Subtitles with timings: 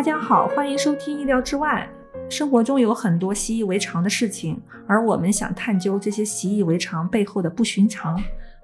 [0.00, 1.86] 大家好，欢迎收听意料之外。
[2.30, 8.18] 生活中有很多习以为常的事情，而我们想探究这些习以为常背后的不寻常。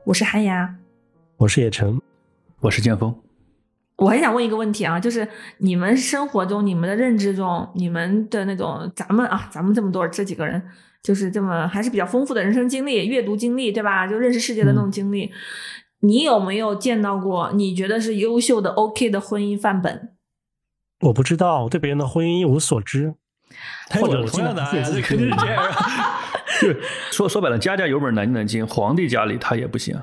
[0.06, 0.74] 我是韩牙，
[1.36, 2.00] 我是叶晨，
[2.60, 3.14] 我是剑锋。
[3.98, 5.28] 我很想问一个问题啊，就是
[5.58, 10.62] 你们生活中、你们的认知中、你们的那种咱们啊，咱们这么多这几个人，
[11.02, 14.06] 就是这么还是比较丰富的人生经历、阅读经历，对吧？
[14.06, 15.30] 就认识世界的那种经历，
[16.00, 20.15] 你有没有见到过你觉得是优秀的 OK 的婚姻范本？
[21.00, 23.14] 我不知道，我对别人的婚姻一无所知。
[24.00, 25.62] 或者同样的， 这肯定是这样。
[26.60, 26.68] 就
[27.10, 29.94] 说说白了，家家有本难念的经，皇帝家里他也不行。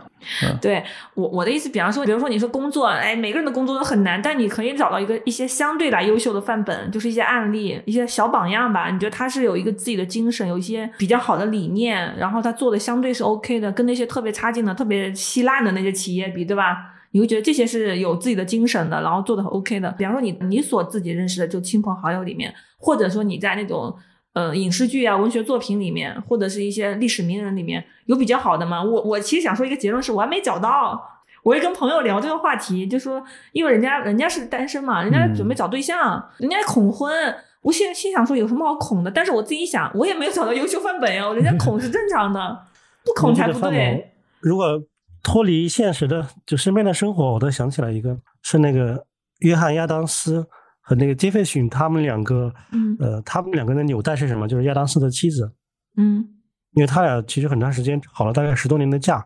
[0.61, 0.83] 对
[1.15, 8.89] 我我的意思，比方说，比如说你说工作，哎，每个人的工作都很难，但你可以找到一个一些相对来优秀的范本，就是一些案例，一些小榜样吧。
[8.91, 16.93] 你觉得他是有一个自己的精神，有一些比较好的理念，然后他做的相对是 OK 的，跟那些特别差劲的、特别稀烂的那些企业比，对吧？
[17.13, 19.91] 你会觉得这些是有自己的精神的，然后做的很 OK 的。
[19.91, 23.95] 比方说你你所自己认识的就亲朋好友里面，或者说你在那种
[24.33, 28.83] 呃影视剧啊、文学作品里面，或者是一些历史名人里面有比较好的吗？
[28.83, 31.21] 我我其实想说一个结论是我还没找到。
[31.43, 37.13] 我也跟朋友聊这个话题，就说因为人家人家是单身嘛，人家准备找对象，人家恐婚。
[37.61, 39.11] 我心心想说有什么好恐的？
[39.11, 41.31] 但是我自己想，我也没有找到优秀范本呀。
[41.33, 42.57] 人家恐是正常的，
[43.05, 44.13] 不恐才不对。
[44.39, 44.81] 如果。
[45.23, 49.03] 脱离现实的，就身边的生活，我都想起来一个，是那个
[49.39, 50.45] 约翰亚当斯
[50.81, 54.47] 和那个杰斐逊他们两个，嗯，呃，他们两个人的纽带是什么？
[54.47, 55.49] 就是亚当斯的妻子，
[55.95, 56.27] 嗯，
[56.73, 59.25] 因为他俩其实很长时间吵了大概十多年的架，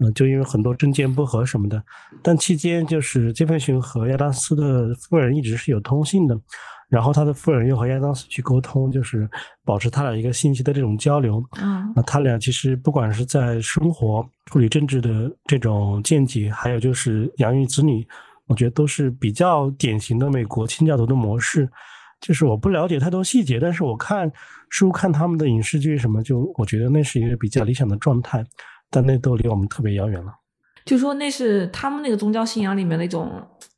[0.00, 1.80] 嗯，就因为很多政见不合什么的，
[2.22, 6.36] 但期间就是杰斐逊和亚当斯的夫人一直是有通信的。
[6.88, 9.28] 然后他的夫人又和亚当斯去沟通，就是
[9.64, 11.42] 保持他俩一个信息的这种交流。
[11.60, 18.06] 嗯，那他俩其实不管是在生活、处理政治的这种见解，还有就是养育子女，
[18.46, 21.68] 我觉得都是比较典型的美国清教徒的模式。
[22.20, 24.32] 就是我不了解太多细节，但是我看
[24.70, 28.42] 书、看他们的影视剧什么，就我觉得那是一个比较理想的状态，
[28.90, 30.32] 但那都离我们特别遥远了。
[30.86, 33.28] 就说那是他们那个宗教信仰里面的一种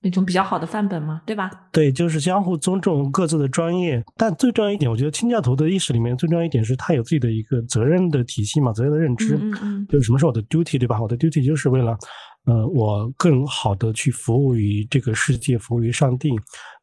[0.01, 1.51] 那种比较好的范本嘛，对吧？
[1.73, 4.03] 对，就是相互尊重各自的专业。
[4.17, 9.37] 但最重要一点，我觉得清教徒的意识里面最重要一点是他有自己的一个责任的体系嘛，责任的认知。
[9.37, 9.87] 嗯嗯。
[9.89, 11.01] 就是什么是我的 duty，对吧？
[11.03, 11.99] 我的 duty 就是为了，
[12.45, 16.31] 呃，我更好的去服务于这个世界，服务于上帝。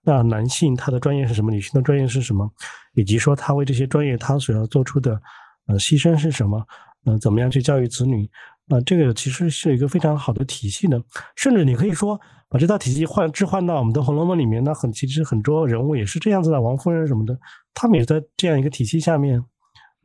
[0.04, 1.50] 那男性他的专业是什么？
[1.52, 2.52] 女性的专业是什么？
[2.96, 5.20] 以及说他为这些专业他所要做出的
[5.68, 6.62] 呃牺牲是什么？
[7.06, 8.30] 呃，怎么样去教育子女？
[8.70, 11.00] 啊，这个其实是一个非常好的体系的，
[11.36, 17.38] 甚至你可以说把这套体系换置换到我们的《红楼梦》里面，那很其实很多人物也是这样子的，王夫人什么的，
[17.76, 19.44] 他们也在这样一个体系下面。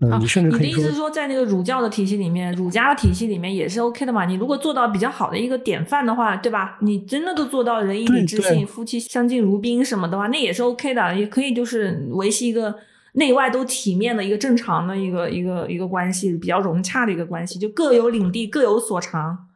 [0.03, 4.27] 嗯，你甚至可以说，你的意思是说，在那个儒教的体系里面，儒家的体系里面也是 OK 的嘛？
[4.27, 6.79] 你如果做到比较好的一个典范的话，对吧？
[6.83, 12.75] 你真的都做到仁义礼智信，夫妻相敬如宾什么的话，那也是 OK 的，也可以就是维系一个。
[13.13, 19.47] 内外都体面的一个正常的一个一个一个关系，比较融洽的一个关系，就各有领地，各有所长。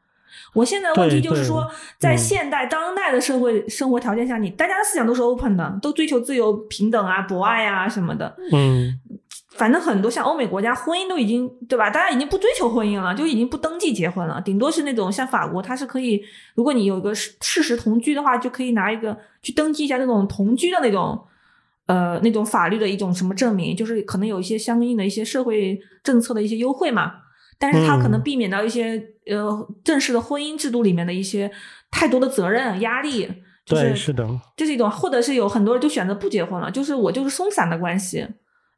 [0.52, 8.36] 我现在问题就是说，在现代当代的社会生活条件下，你大家的思想都是 open 的，都追求自由、平等啊、博爱啊什么的。
[8.52, 8.98] 嗯，
[9.50, 11.90] 反正很多像欧美国家，婚姻都已经对吧？
[11.90, 16.22] 大家已经不追求婚姻了，就已经不登记结婚了，顶多是那种像法国，它是可以，
[16.54, 21.24] 如果你有个事实同居的话，就可以拿一个去登记一下那种同居的那种。
[21.86, 27.12] 呃，那种法律的一种什么证明，就是可能有一些相应的一些社会政策的一些优惠嘛，
[27.58, 31.50] 但是他可能避免到一些呃正式的婚姻制度里面的一些
[31.90, 33.30] 太多的责任压力，
[33.66, 38.26] 对，是的，这是一种，或者是有很多人就选择不结婚了，就是我就是松散的关系，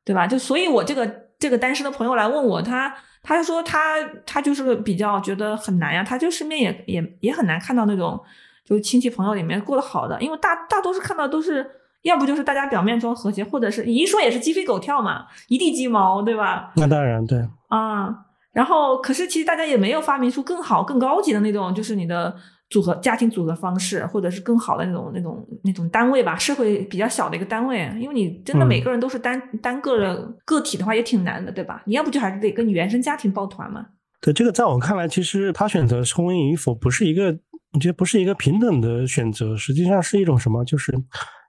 [0.05, 0.27] 对吧？
[0.27, 1.07] 就所以，我这个
[1.39, 2.93] 这个单身的朋友来问我，他
[3.23, 8.21] 他说他他就是比较觉得很难呀，他就身边也也也很难看到那种
[8.65, 11.65] 就是亲戚朋友里面过得好的，因为大大多数看到都是。
[12.07, 16.73] 要不就是大家表面中和谐，或者是你一说也是鸡飞狗跳嘛，一地鸡毛，对吧？
[16.77, 18.23] 那当然对啊。
[18.53, 22.35] 然后，可是其实大家也没有发明出更好、更高级的那种，就是你的
[22.71, 27.81] 组合家庭组合方式，或者是更好的那种、那种、那种单位吧，社会比较小的一个单位。
[28.01, 31.83] 因为你真的每个人都是单单个的个体的话，也挺难的，对吧？
[31.85, 33.85] 你要不就还是得跟你原生家庭抱团嘛。
[34.23, 37.27] 对这个，在我看来，其实他选择婚姻与否，不是一个，
[37.75, 40.95] 我觉得不是一个平等的选择，实际上是一种什么，就是。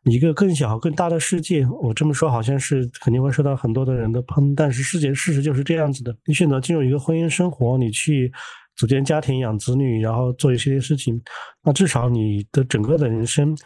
[0.09, 6.15] 一个更小、更大的世界，我这么说好像是肯定会受到很多的人的喷，但是世界事实就是这样子的。
[6.25, 8.31] 你选择进入一个婚姻生活，你去
[8.75, 11.21] 组建家庭、养子女，然后做一些事情，
[11.63, 13.57] 那至少你的整个的人生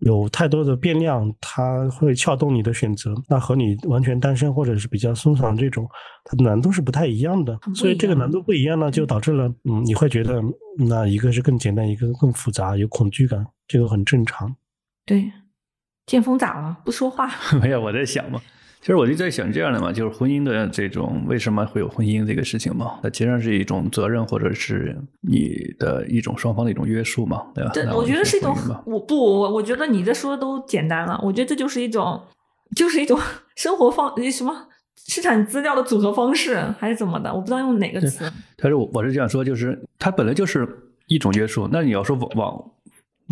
[0.00, 3.14] 有太多的变量，它会撬动你的选择。
[3.28, 5.86] 那和你完全单身或者是比较松散这种，
[6.24, 7.58] 它的难度是不太一样的。
[7.74, 10.40] 所以这个难度不一样呢，就导致了嗯，你会觉得
[10.78, 14.56] 那一个是更简单，一个更复杂，有恐惧感，这个很正常。
[15.04, 15.30] 对。
[16.10, 16.76] 剑锋咋了？
[16.84, 17.30] 不说话？
[17.62, 18.40] 没有，我在想嘛。
[18.80, 22.98] 其实我就在想这样的嘛，就是婚姻的这种为什么会有婚姻这个事情嘛？
[23.00, 27.70] 它其实上是一种责任，或者是你的一种双方的一种约束嘛，对吧？
[27.72, 31.20] 对，我觉得是一种我不，我我觉得你这说的都简单了。
[31.22, 32.20] 我觉得这就是一种，
[32.74, 33.16] 就是一种
[33.54, 34.66] 生活方什么
[35.06, 37.32] 市场资料的组合方式，还是怎么的？
[37.32, 38.28] 我不知道用哪个词。
[38.56, 40.66] 但是我我是这样说，就是它本来就是
[41.06, 41.68] 一种约束。
[41.70, 42.70] 那你要说往往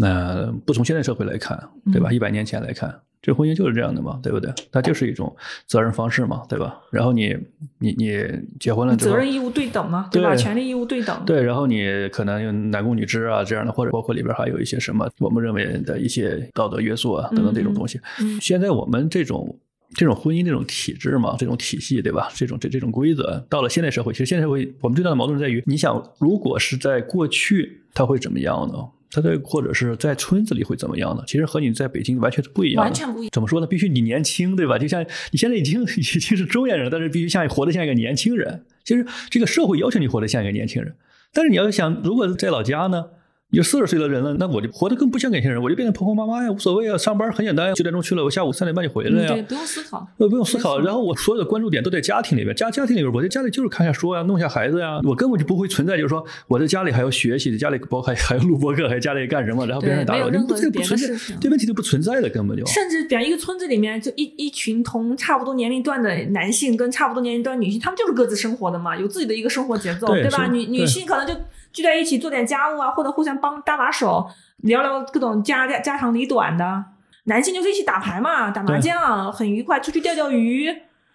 [0.00, 1.59] 那不从现在社会来看，
[1.93, 2.09] 对吧？
[2.11, 4.49] 嗯一百年前来看，这婚姻就是这样的嘛，对不对？
[4.71, 5.35] 它就是一种
[5.67, 6.81] 责任方式嘛，对吧？
[6.93, 7.37] 然后你
[7.81, 8.17] 你你
[8.61, 10.37] 结婚了之后，责任义务对等嘛，对吧？
[10.37, 11.21] 权利义务对等。
[11.27, 18.01] 对，然后你可能有男工女织啊这样的，或者包括里边还有一些什么我们认为的一些道德约束啊等等这种东西。
[18.21, 19.59] 嗯现在我们这种
[19.94, 22.29] 这种婚姻这种体制嘛，这种体系对吧？
[22.35, 28.75] 这种这这种规则，到了现代社会，其实现代社会我们最大的矛盾在于，你想，如果是在过去，它会怎么样呢？
[29.10, 31.22] 它在或者是在村子里会怎么样呢？
[31.26, 33.66] 其实和你在北京完全是不一样的，完全不一样怎么说呢？
[33.66, 34.78] 必须你年轻，对吧？
[34.78, 38.64] 就像你现在已经 已经是中年人了，但是必须像活得像一个年轻人。
[38.84, 40.94] 其实这个社会要求你活得像一个年轻人，
[41.32, 43.06] 但是你要想，如果在老家呢？
[43.50, 49.29] 你四十岁的人了，那我就活得更不像年轻人，我就变成婆婆妈妈呀，无所谓啊，上班很简单呀，九点钟去了，我下午三点半就回来嗯，呀。
[49.29, 50.06] 对，不用思考。
[50.19, 62.67] 呃，不用思考，然后我所有的关注点都在家庭里边，家家庭里边，我在家里就是看下书呀，弄下孩子呀，我根本就不会存在，就是说我在家里还要学习，在家里包括还还要录播课，还家里干什么，然后别人打扰，对没有任何这不这不存在这问题就不存在的，根本就。
[62.67, 70.49] 甚至比方一个村子里面，就一一群同差不多年龄段的男性跟差不多年龄段女性，他们就是各自生活的嘛，有自己的一个生活节奏，对吧？
[70.49, 71.33] 女女性可能就
[71.79, 74.29] 聚在一起做点家务啊，或者互相帮搭把手，
[74.63, 76.85] 聊聊各种家家家长里短的。
[77.27, 80.75] 男性就是一起打牌嘛，打麻对将，很愉快，出去钓钓鱼。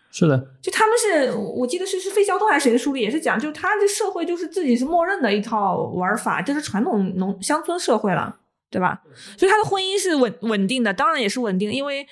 [0.09, 8.37] 是的，就他们是我记得是是费孝通还是谁的书里也是讲，就是他这社会就是自己是默认的一套玩法，这是传统农乡村社会了，
[8.71, 9.01] 对吧？
[9.37, 12.07] 所以他的婚姻是稳稳定的，当然也是稳定，因为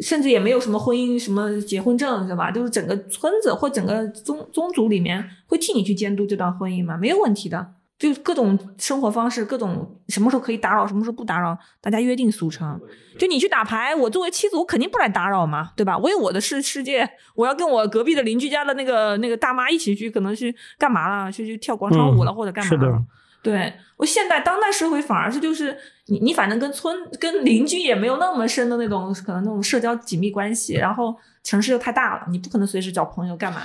[0.00, 2.50] 甚至也没有什么婚姻什么结婚证，是吧？
[2.50, 7.74] 就是整个村子或整个宗宗族里面会替你去监督这段婚姻嘛，没有问题的。
[7.98, 12.80] 就各种生活方式，各种什么时候可以打扰，什么时候不打扰，大家约定俗成。
[13.16, 15.96] 就你去打牌，我作为妻子，我肯定不来打扰嘛，对吧？
[15.96, 21.30] 我有我的世世界，我要跟我隔壁的邻居家的那个那个大妈一起去，可能去干嘛了？
[21.30, 23.00] 去去跳广场舞了，嗯或者干嘛是的了？
[23.40, 25.76] 对我现代当代社会反而是就是
[26.06, 33.62] 你你反正跟村跟邻居也没有那么深的那种可能那种社交紧密关系，然后城市又太大了，你不可能随时找朋友干嘛？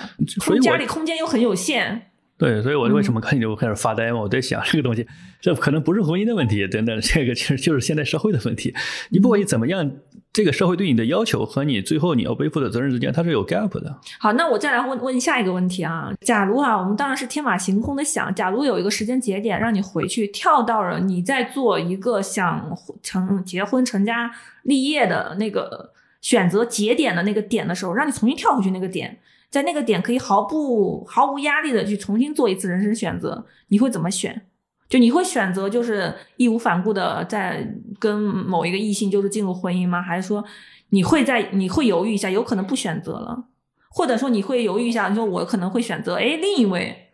[0.61, 4.19] 家里空间又很有限，对，所以我为什嗯么看你就开始发呆嘛？
[4.19, 5.07] 我在想这个东西，
[5.41, 8.73] 这可能不是婚姻的问题，等等，这个其实就是现代社会的问题。
[9.09, 9.91] 你不管你怎么样，
[10.31, 13.99] 这个社会对你的要求和你最后你要背负的责任之间，它是有 gap 的。
[14.19, 16.13] 好，那我再来问问下一个问题啊。
[16.21, 24.29] 假如啊，我们当然是天马行空的想，假如有一个时间节点让你回去，跳到了你在做一个想成结婚成家
[24.61, 25.91] 立业的那个
[26.21, 29.17] 选择节点的那个点的时候，让你重新跳回去那个点，
[29.49, 34.45] 在那个点可以毫不毫无压力的去重新做一次人生选择，你会怎么选？
[34.89, 40.01] 就你会选择就是义无反顾的在跟某一个异性就是进入婚姻吗？
[40.01, 40.43] 还是说
[40.89, 43.45] 你会在你会犹豫一下，有可能不选择了？
[43.89, 47.06] 或者说你会犹豫一下，你说我可能会选择哎另一位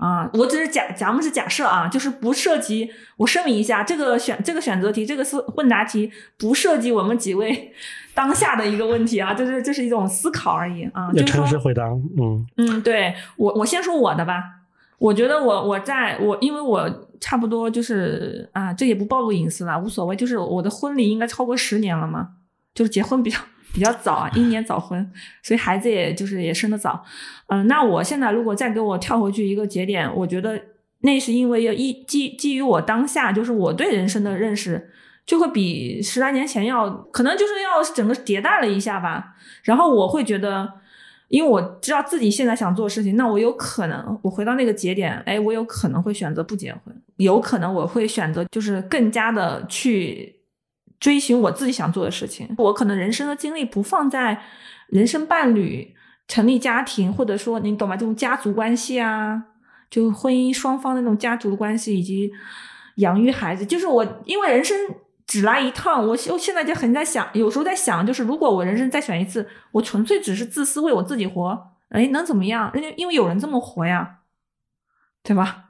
[0.00, 2.90] 啊，我只是假咱们是假设啊，就是不涉及。
[3.18, 7.70] 我声明一下，这个选这个选择题，这个是问答题，不涉及我们几位
[8.14, 11.08] 当下的一个问题啊，就是这是一种思考而已啊。
[11.08, 14.42] 要就是诚实回答，嗯，嗯，对我我先说我的吧。
[14.98, 20.16] 我觉得我我在我因为我差不多就是啊，这也不暴露隐私了，无所谓。
[20.16, 22.28] 就是我的婚礼应该超过十年了嘛，
[22.74, 23.38] 就是结婚比较
[23.72, 25.10] 比较早啊， 英年早婚，
[25.42, 27.04] 所以孩子也就是也生的早。
[27.48, 30.60] 嗯、那我现在如果再给我跳回去一个节点，我觉得
[31.00, 34.90] 那是因为要一基基于我当下就是我对人生的认识，
[35.24, 39.34] 就会比十来年前要可能就是要整个迭代了一下吧。
[39.62, 40.74] 然后我会觉得。
[41.30, 50.39] 因为我知道自己现在想做的事情，那我有可能，我回到那个节点，哎，我有可能会选择不结婚，有可能我会选择就是更加的去
[51.00, 52.54] 追寻我自己想做的事情。
[52.58, 54.40] 我可能人生的精力不放在
[54.86, 55.92] 人生伴侣、
[56.28, 57.96] 成立家庭，或者说你懂吗？
[57.96, 59.42] 这种家族关系啊，
[59.90, 62.30] 就婚姻双方的那种家族的关系，以及
[62.96, 63.66] 养育孩子。
[63.66, 64.76] 就是我因为人生。
[65.26, 71.56] 只来一趟，我我现在就很在想，有时候在想，就是如果我人生再选一次，我纯粹只是自私为我自己活，
[71.90, 72.68] 哎，能怎么样？
[72.74, 74.16] 人家因为有人这么活呀，
[75.22, 75.69] 对吧？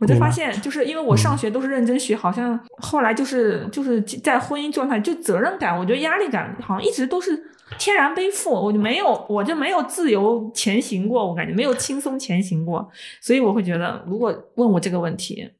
[0.00, 7.36] 我就发现，就是因为我上学都是认真学，好像后来就是就是在婚姻状态，就责任感，我觉得压力感好像一直都是
[7.78, 12.88] 天然背负，我就没有，我就没有自由前行过，我感觉没有轻松前行过，
[13.20, 15.50] 所以我会觉得，如果问我这个问题，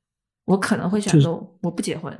[0.44, 2.16] 我可能会选择我不结婚。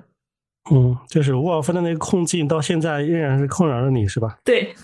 [0.71, 4.37] 嗯，就是沃尔夫的那个困境到现在仍然是困扰着你，是吧？
[4.45, 4.75] 对，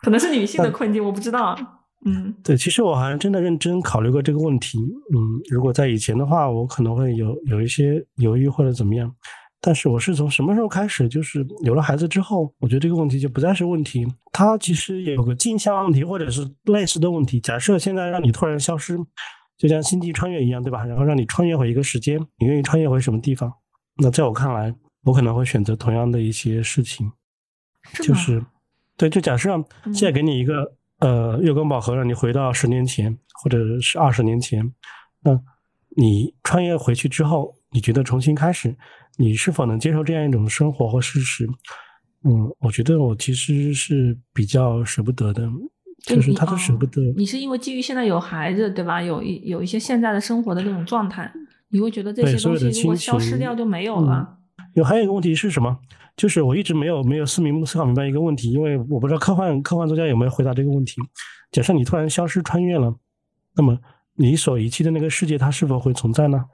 [0.00, 1.56] 可能是女性的困境，我不知道。
[2.06, 4.78] 嗯，对，其实我好像真的认真考虑过这个问题。
[4.78, 9.10] 嗯，如果在以前的话，我可能会有有一些犹豫或者怎么样。
[9.58, 14.06] 但是我是从什么时候开始，就是有了孩子之后，我觉得这个问题就不再是问题。
[14.30, 17.40] 它其实也有个镜像问题，或者是类似的问题。
[17.40, 18.98] 假设现在让你突然消失，
[19.56, 20.84] 就像星际穿越一样，对吧？
[20.84, 23.50] 然后让你穿越回一个时间，你愿意穿越回什么地方？
[23.96, 27.10] 那在我看来，我可能会选择同样的一些事情，
[28.02, 28.44] 就是
[28.98, 29.50] 对，就假设
[29.84, 30.74] 现在给你一个。
[31.04, 34.72] 呃，月光宝盒让你回到十年前，或者是二十年前，
[35.22, 35.38] 那
[35.94, 38.74] 你穿越回去之后，你觉得重新开始，
[39.18, 41.46] 你是否能接受这样一种生活或事实？
[42.22, 45.46] 嗯，我觉得我其实是比较舍不得的，
[46.04, 47.02] 就是他都舍不得。
[47.18, 49.02] 你是因为基于现在有孩子，对吧？
[49.02, 51.30] 有一有一些现在的生活的那种状态，
[51.68, 54.38] 你会觉得这些东西如果消失掉就没有了。
[54.74, 55.78] 有还有一个问题是什么？
[56.16, 61.00] 就是我一直没有没有思明思考明白一个问题，因为我不知道科幻科幻作家有没有回答这个问题。
[61.50, 62.94] 假设你突然消失穿越了，
[63.56, 63.76] 那么
[64.14, 66.44] 你所遗弃的那个世界，它是否会存在呢？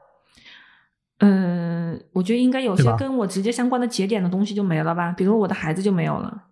[1.18, 6.44] 嗯，我觉得应该有些跟我直接相关的节点的东西就没了吧，比如我的孩子就没有了，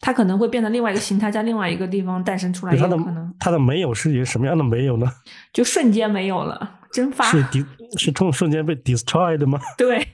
[0.00, 3.34] 他可能会变成另外一个形态，在另外一个地方诞生出来，有可能。
[3.38, 5.10] 他的没有是一个什么样的没有呢？
[5.52, 6.80] 就瞬间没有了。
[6.92, 7.62] 蒸发是敌
[7.98, 9.60] 是冲瞬间被 destroyed 吗？
[9.76, 10.06] 对，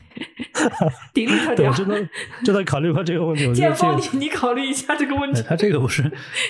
[1.15, 1.73] 敌力特点。
[1.75, 2.09] 真的
[2.45, 3.55] 就在考虑过这个问题。
[3.55, 5.43] 建锋，你你考虑一下这个问题。
[5.47, 6.03] 他这个不是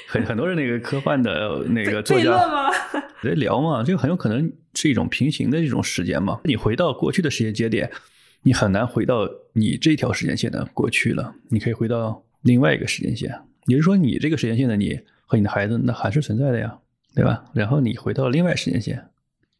[0.08, 2.70] 很很多人那个科幻的那个作家吗？
[3.22, 6.40] 在聊嘛，这个很有可能是一种平行的一种时间嘛。
[6.44, 7.90] 你回到过去的时间节点，
[8.42, 11.34] 你很难回到你这条时间线的过去了。
[11.50, 13.30] 你可以回到另外一个时间线，
[13.66, 16.78] 也就是说，你这个时间线的你和你的孩子，那还是存在的呀，
[17.14, 17.44] 对吧？
[17.54, 19.04] 然后你回到另外时间线。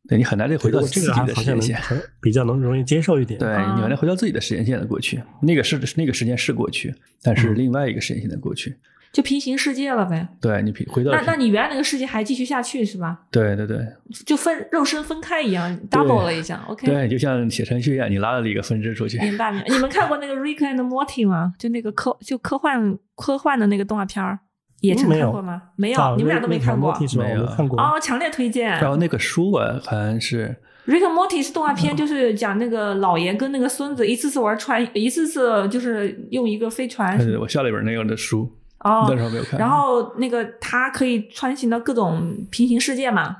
[0.08, 1.80] 对你很难再回到自己的时间线，
[2.20, 3.38] 比较能容易接受一点。
[3.38, 8.74] 对你很难回到自己的时间线的过去，那个是那个时间是过去，但是另外一个时间线的过去，
[9.12, 10.26] 就平行世界了呗。
[10.40, 13.20] 对你平回到那那你原来那个世界还继续下去是吧？
[13.30, 13.78] 对对对，
[14.24, 16.64] 就分肉身分开一样，double 了一下。
[16.66, 19.18] OK，对，就像写程序一样，你拉了一个分支出去。
[19.18, 19.66] 明白明白。
[19.68, 21.52] 你们看过那个 Rick and Morty 吗？
[21.58, 24.38] 就那个科就科幻科幻的那个动画片儿。
[24.80, 25.62] 也看过吗？
[25.76, 26.92] 没有，你们俩都没看过。
[27.16, 28.68] 没有看过哦，强烈推荐。
[28.68, 30.56] 然后那个书啊，好像是
[30.92, 37.16] 《Rick and Morty》是动画片， 就是讲那个老爷跟那个孙子一次次玩船，一次次就是用一个飞船。
[37.38, 38.50] 我下了一本那样的书
[38.84, 39.58] 哦，但是没有看。
[39.58, 43.36] 然后那个他可以穿行到各种平行世界嘛。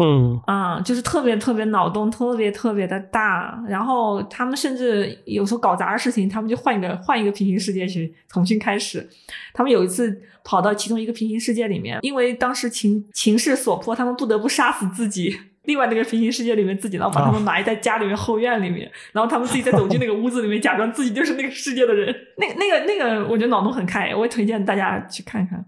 [0.00, 9.08] 嗯啊，就是特别特别脑洞特别特别的大，然后他们甚至有时候搞砸的事情，他们就换一个换一个平行世界去重新开始。
[9.52, 15.36] 他们有一次跑到其中一个平行世界里面，因为当时情情势所迫，他们不得不杀死自己。
[15.68, 22.12] 另外那个平行世界里面自己，然后把他们埋在家里面后院里面，然后他们自己再走进那个屋子里面， 假装自己就是那个世界的人。
[22.38, 25.64] 那那个那个，我觉得脑洞很开，我也推荐大家去看看。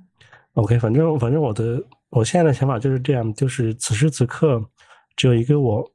[0.55, 1.81] OK，反正反正我的。
[2.11, 4.61] 我现在的想法就是这样，就是此时此刻
[5.15, 5.89] 只有一个我，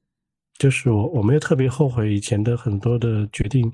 [0.57, 3.69] 就是我，我没有特别后悔以前的很多的决定，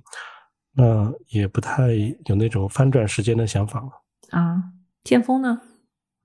[0.74, 1.92] 那也不太
[2.26, 3.90] 有那种翻转时间的想法了。
[4.32, 4.58] 啊，
[5.04, 5.62] 剑锋呢？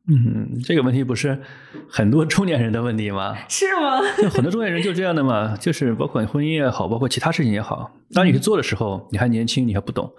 [0.08, 1.36] 嗯，这个问题不是
[1.88, 3.36] 很多中年人的问题吗？
[3.48, 4.00] 是吗？
[4.30, 10.12] 很多中年人就这样的嘛，就是包括婚姻也好，包括其他事情也好，当你去做的时候，你还年轻，你还不懂。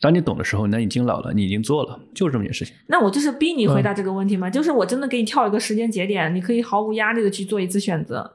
[0.00, 2.76] 当你懂的时候，那已经老了，你已经做了，就是这么件事情。
[2.88, 4.50] 那我就是逼你回答这个问题吗？
[4.50, 8.34] 就是我真的给你跳一个时间节点，你可以毫无压力的去做一次选择。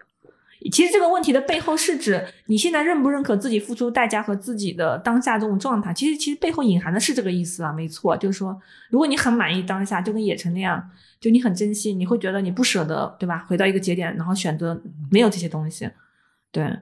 [0.71, 5.93] 其实这个问题的背后是指你现在认不认可自己付出代价和自己的当下这种状态。
[5.93, 10.89] 其实其实背后隐含的是这个意思啊，没错，就是说，如果你很满意当下，就跟野城那样，
[11.19, 13.45] 就你很珍惜，你会觉得你不舍得，对吧？
[13.47, 15.89] 回到一个节点，然后选择没有这些东西，
[16.51, 16.79] 对。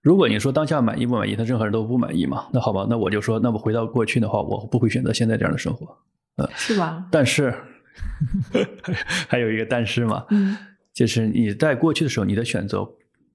[0.00, 2.46] 如果你说当下满意不满意，他任何人都不满意嘛？
[2.52, 5.98] 那好吧，那我就说，那么回到过去的话，我不会选择现在这样的生活，
[6.36, 7.04] 嗯，是吧？
[7.10, 7.52] 但是
[9.28, 10.56] 还有一个但是嘛，嗯，
[10.94, 12.88] 就是你在过去的时候，你的选择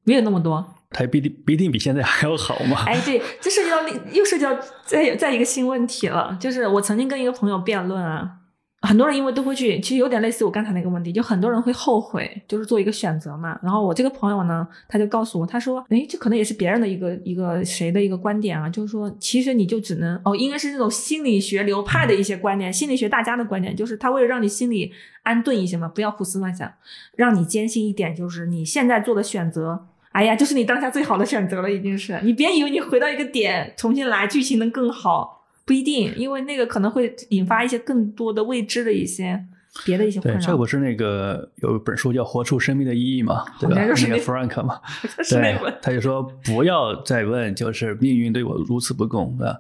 [0.04, 2.84] 没有那么多，它必定不一定比现在还要好嘛？
[2.86, 8.40] 哎，对，这涉及到又涉及到再再一个新问题了，就是我曾经跟一个朋友辩论啊。
[8.86, 13.58] 很多人因为都会去，其实有点类似我刚才那个问题，就很多人会后悔，就是做一个选择嘛。
[13.64, 24.92] 然后我这个朋友呢，他就告诉我，他说：“哎，这可能也是别人的一个一个谁的一个观点啊，就是说，其实你就只能哦，应该是那种心理学流派的一些观点，心理学大家的观点，就是他为了让你心里
[25.22, 26.70] 安顿一些嘛，不要胡思乱想，
[27.16, 39.46] 让你坚信一点，就是你现在做的选择，哎呀，就是你当下最好的选择了，已经是你别以为你回到一个点重新来，剧情能更好。”不一定，因为那个可能会引发一些更多的未知的一些
[39.86, 40.48] 别的一些困对，扰。
[40.48, 43.76] 这不是那个有一本书叫《活出生命的意义》嘛，对吧？
[43.78, 44.82] 那个那 Frank 嘛，
[45.24, 49.56] 是那对，他就说不要再问，就是命运对我如此不公啊。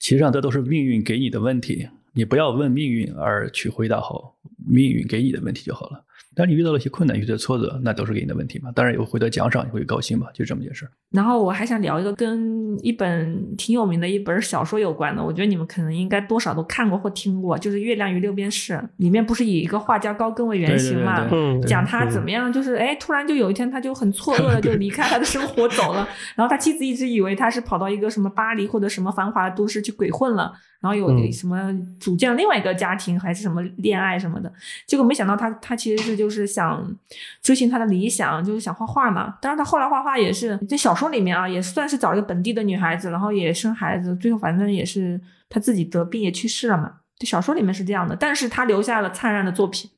[0.00, 4.34] 其实上这都是命运给你的问题，你不要问命运而去回答好
[4.68, 6.02] 命运给你的问题就好了。
[6.34, 8.70] 当你遇到了一些困难、遇到挫折，那都是给你的问题嘛。
[8.72, 10.86] 当然有获得奖赏，你会高兴嘛，就这么件事。
[11.10, 21.26] 然后我还想聊一个跟一本挺有名的一本小说有关的，我觉得你们可能应该多少都看过或听过，就是《月亮与六便士》，里面不是以一个画家高更为原型嘛，
[21.66, 34.52] 讲他怎么样，就是哎，突然就有一天他就很错愕的就离开他的生活走了，然后他妻子一直以为他是跑到一个什么巴黎或者什么繁华的都市去鬼混了，然后有嗯什么组建了另外一个家庭，还是什么恋爱什么的，
[34.86, 36.96] 结果没想到他他其实是就是想
[37.42, 39.36] 追寻他的理想，就是想画画嘛。
[39.42, 46.92] 当然他后来画画也是在小说里面啊，也算是找一个本地的女孩子，然后也生孩子，最后反正也是他自己得病也去世了嘛。
[47.18, 49.90] 就小说里面是这样的，但是他留下了灿烂的作品。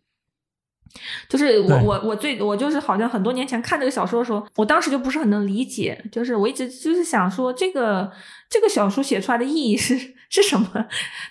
[1.29, 8.11] 就是我我我最我就是好像很多年前看这个小说的时候，我当时就不是很能理解，就是我一直就是想说这个
[8.49, 9.97] 这个小说写出来的意义是
[10.31, 10.67] 是什么？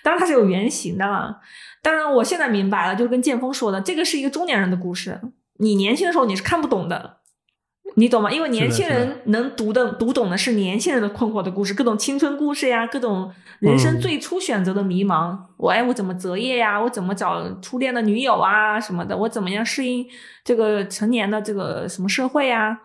[0.04, 1.40] 当然它是有原型的了。
[1.82, 5.20] 当然我现在明白了，就是跟剑锋说的，这个是一个中年人的故事，
[5.58, 7.18] 你年轻的时候你是看不懂的。
[7.96, 8.30] 你懂吗？
[8.30, 15.36] 因为年轻人能读的读懂的是年轻人的困惑的故事，各种青春故事呀，各种人生嗯最初选择的迷茫。
[15.56, 16.80] 我哎，我怎么择业呀？
[16.80, 19.16] 我怎么找初恋的女友啊什么的？
[19.16, 20.06] 我怎么样适应
[20.44, 22.78] 这个成年的这个什么社会呀？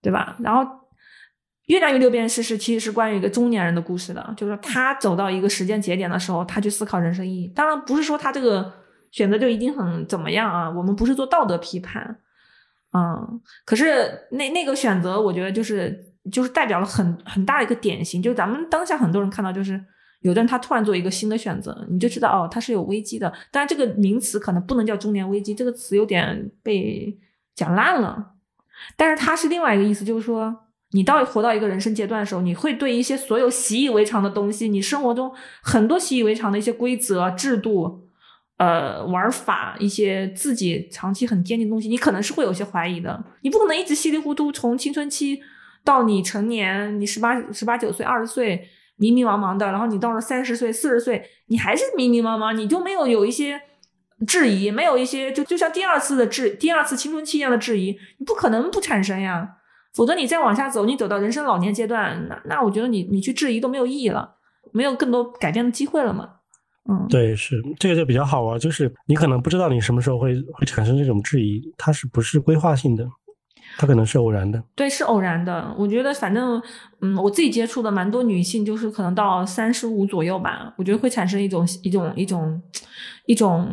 [0.00, 0.36] 对吧？
[0.38, 0.62] 然后
[1.66, 7.48] 《月亮与六便士》是其实是关于一个中年人的故事的，就是他走到一个时间节点的时候，他去思考人生意义。
[7.48, 8.72] 当然不是说他这个
[9.10, 12.18] 选择就一定很怎么样啊，我们不是做道德批判。
[12.92, 19.82] 嗯，可是那那个选择，我觉得就是就是代表了很很大的一个典型，就是咱们当下很多人看到，就是
[20.20, 23.28] 有的人他突然做一个新的选择，你就知道哦，他是有危机的。
[23.50, 27.18] 当然，这个名词可能不能叫中年危机，这个词有点被
[27.54, 28.34] 讲烂了。
[28.96, 30.63] 但是它是另外一个意思，就是说，
[30.94, 38.00] 你到活到一个人生阶段的时候，你会对一些所有习以为常的东西，你生活中很多习以为常的一些规则、制度。
[38.56, 43.24] 呃，玩法一些自己长期很坚定的东西，你可能是会有些怀疑的。
[43.42, 45.40] 你不可能一直稀里糊涂从青春期
[45.84, 53.60] 到你成年，你十八、十八九岁、二十岁迷迷茫茫的，然后你到了三十岁、四十岁，你还是迷迷茫茫，你就没有有一些
[54.24, 59.56] 质疑，没有一些就就像第二次的质、第二次青春期一样的质疑，你不可能不产生呀。
[59.94, 64.36] 否则你再往下走，你走到人生老年阶段，那那我觉得你你去质疑都没有意义了，
[64.72, 66.28] 没有更多改变的机会了嘛。
[66.90, 73.06] 嗯，对，是这个就比较好玩，就是你可能不知道你什么时候会会产生这种质疑，它是不是规划性的？
[73.78, 74.62] 它可能是偶然的。
[74.74, 75.74] 对，是偶然的。
[75.78, 76.62] 我觉得反正，
[77.00, 82.62] 嗯，我自己接触的蛮多女性，就是可能到三十五左右吧，我觉得会产生一种一种一种
[83.26, 83.68] 一种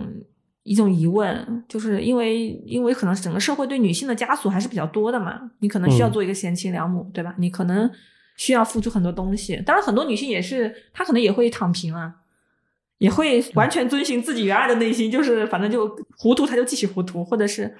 [0.63, 7.34] 一种疑问，就是因为因为可能整个社会对女性的枷锁还是比较多的嘛，你可能需要嗯做一个贤妻良母，对吧？
[7.38, 7.89] 你可能
[8.38, 9.56] 需要付出很多东西。
[9.65, 12.15] 当然，很多女性也是，她可能也会躺平啊。
[13.00, 17.76] 也会完全遵循自己原来的内心，就是反正就糊涂，她就继续糊涂，或者是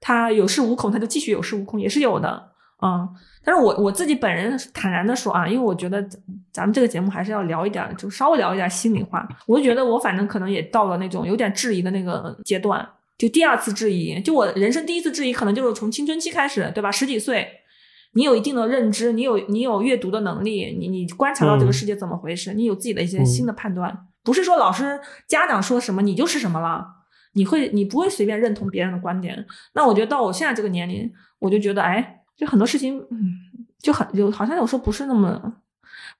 [0.00, 2.50] 她有恃无恐，她就继续有恃无恐，也是有的。
[2.82, 3.08] 嗯，
[3.42, 6.20] 但是我我自己本人坦然的说啊，因为我觉得咱
[6.52, 9.26] 咱们这个节目还是要聊一点，就稍微聊一点心里话。
[9.46, 12.86] 我就觉得我反正可能也到了那种有点质疑的那个阶段，
[13.16, 16.92] 就第二次质疑，就我人生第一次质疑，可能就是从青春期开始，对吧？
[16.92, 17.48] 十几岁，
[18.12, 26.94] 你有一定的认知，你有你有阅读的能力，你你观察到这个嗯世界怎么回事，你有自己的一些嗯新的判断，不是说老师家长说什么你就是什么了。
[27.32, 29.44] 你会，你不会随便认同别人的观点。
[29.74, 33.34] 那我觉得到我现在这个年龄，我就觉得，哎，就很多事情，嗯，
[33.80, 35.54] 就很有好像有时候不是那么，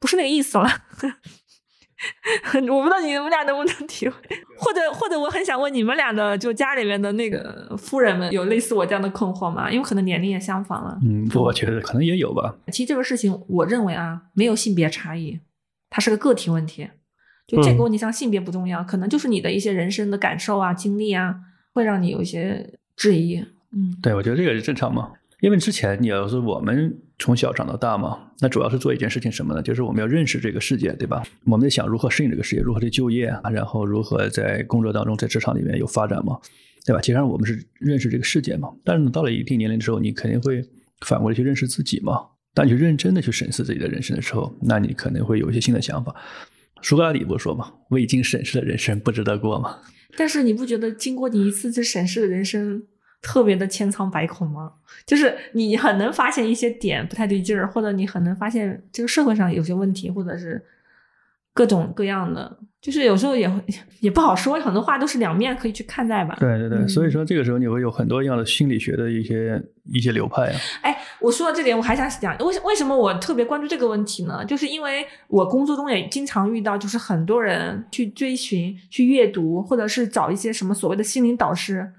[0.01, 0.69] 不是那个意思了。
[2.71, 4.15] 我不知道你们俩能不能体会，
[4.59, 9.71] 或者或者我很想问你们俩的，就家里面的那个夫人们，有类似我这样的困惑吗？
[9.71, 10.99] 因为可能年龄也相仿了。
[11.03, 12.55] 嗯，我觉得可能也有吧。
[12.69, 15.41] 其实这个事情，我认为啊，没有性别差异，
[15.89, 16.89] 它是个个体问题。
[17.47, 21.37] 就这个嗯问题上，性别不重要，可能就是你的一些人生的感受啊、经历啊，
[21.73, 23.39] 会让你有一些质疑。
[23.73, 25.13] 嗯，对，我觉得这个是正常嘛。
[25.41, 29.63] 因为之前你要是我们从小长到大嘛，那主要是做一件事情什么呢？
[29.63, 31.23] 就是我们要认识这个世界，对吧？
[31.45, 36.39] 我们在想如何适应这个世界，如何去就业，然后如何在工作当中、在职场里面有发展嘛，
[36.87, 37.01] 对吧？
[37.03, 38.71] 其实我们是认识这个世界嘛。
[38.83, 40.65] 但是呢，到了一定年龄之后，你肯定会
[41.07, 42.19] 反过来去认识自己嘛。
[42.55, 46.15] 当你认真的去审视自己的人生的时候，那你可能会有一些新的想法。
[46.81, 49.81] 苏格拉底不是说嘛，未经审视的人生不值得过嘛。
[50.17, 52.85] 但是你不觉得经过你一次次审视的人生，
[53.27, 54.73] 特别的千疮百孔吗？
[55.05, 60.65] 就是你很能发现一些点不太对劲儿，或者你很能发现这个社会上有些问题，或者是
[61.53, 63.61] 各种各样的，就是有时候也会
[63.99, 66.37] 也不好说，很多话都是两面可以去看待吧。
[66.39, 69.61] 对对对，嗯所以说这个时候你会有很多样的心理学的一些
[69.93, 70.61] 一些流派啊。
[70.83, 74.45] 哎，我说到这点，我还想讲，为什为什么我特别关注这个问题呢？
[74.45, 81.93] 就是因为我工作中也经常遇到，就是很多人去追寻、去阅读，或者是找一些什么所谓的心灵导师，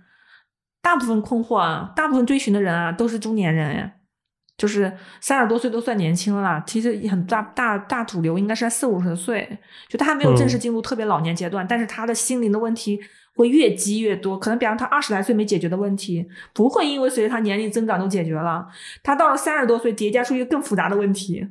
[0.82, 3.94] 大部分困惑啊，大部分追寻的人啊，都是中年人呀。
[4.58, 13.00] 就是三十多岁都算年轻了啦，其实很大大大主流应该是在四五十岁，就他还没有正式进入特别老年阶段，但是他的心灵的问题
[13.36, 18.66] 会越积越多，可能比方他二十来岁没解决的问题，不会因为随着他年龄增长都解决了，
[19.04, 21.48] 他到了三十多岁叠加出一个更复杂的问题，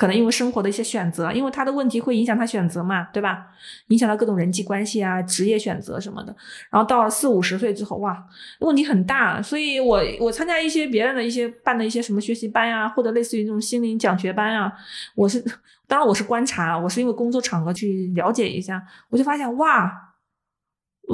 [0.00, 3.48] 可能因为生活的一些选择，因为他的问题会影响他选择嘛，对吧？
[3.88, 6.34] 影响到各种人际关系啊、职业选择什么的。
[6.70, 8.16] 然后到了四五十岁之后，哇，
[8.60, 9.42] 问题很大。
[9.42, 14.72] 所以我我参加一些别人的一些办的一些什么学习班呀、或者类似于这种心灵讲学班啊，
[15.14, 15.38] 我是
[15.86, 20.06] 当然我是观察，我是因为工作场合去了解一下，我就发现哇。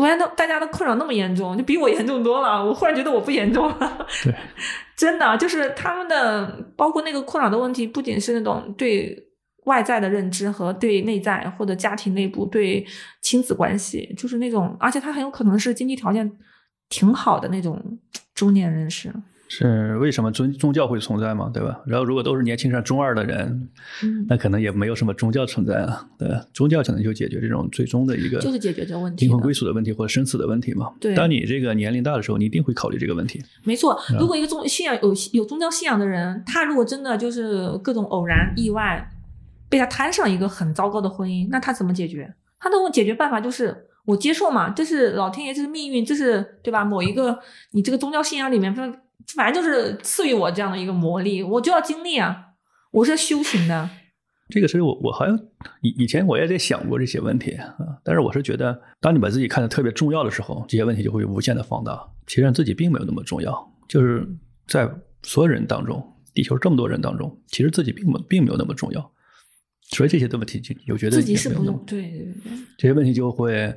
[0.03, 2.65] 原来都大家的困扰那么严重，就比我严重多了。
[2.65, 4.07] 我忽然觉得我不严重了。
[4.25, 4.35] 对，
[4.97, 9.29] 真的就是他们的，包括那个困扰的问题，不仅是那种对
[9.65, 12.87] 外在的认知和对内在或者家庭内部对
[13.21, 16.31] 亲子关系，就是那种，而且他很有可能是经济条件
[16.89, 17.99] 挺好的那种
[18.35, 19.13] 中年人士。
[19.49, 21.81] 是为什么宗宗教会存在嘛，对吧？
[21.87, 23.69] 然后如果都是年轻上中二的人，
[24.03, 26.07] 嗯，那可能也没有什么宗教存在了。
[26.19, 30.93] 对，宗教可能就解决这种最终的一个就是解决这个问题灵魂归属的问题或者生死的问题嘛。
[31.01, 33.43] 对当你这个年龄大的时候，你一定会考虑这个问题。
[33.65, 39.09] 没错，嗯如果一个宗信仰有有宗教信仰的人，他如果真的就是各种偶然意外
[39.69, 42.35] 被他摊上一个很糟糕的婚姻，那他怎么解决？
[42.59, 46.85] 他的解决办法就是我接受嘛，这是老天爷，这是命运，这是对吧？
[46.85, 47.39] 某一个
[47.73, 48.75] 你这个宗教信仰里面，
[49.35, 52.47] 反反正就是赐予我这样的一个魔力，我就要经历啊，
[52.93, 53.89] 我是修行的。
[54.49, 55.37] 这个是我我好像
[55.81, 62.01] 以以前我也在想过这些问题啊，但是我是觉得，当你把自己看得特别重要的时候，这些问题就会无限的放大。
[62.29, 64.25] 其实自己并没有那么重要，就是
[64.69, 64.89] 在
[65.25, 66.01] 所有人当中，
[66.33, 69.13] 地球这么多人当中，其实自己并没并没有那么重要。
[69.91, 73.75] 所以这些的问题，就我觉得自己是不用对对对，这些问题就会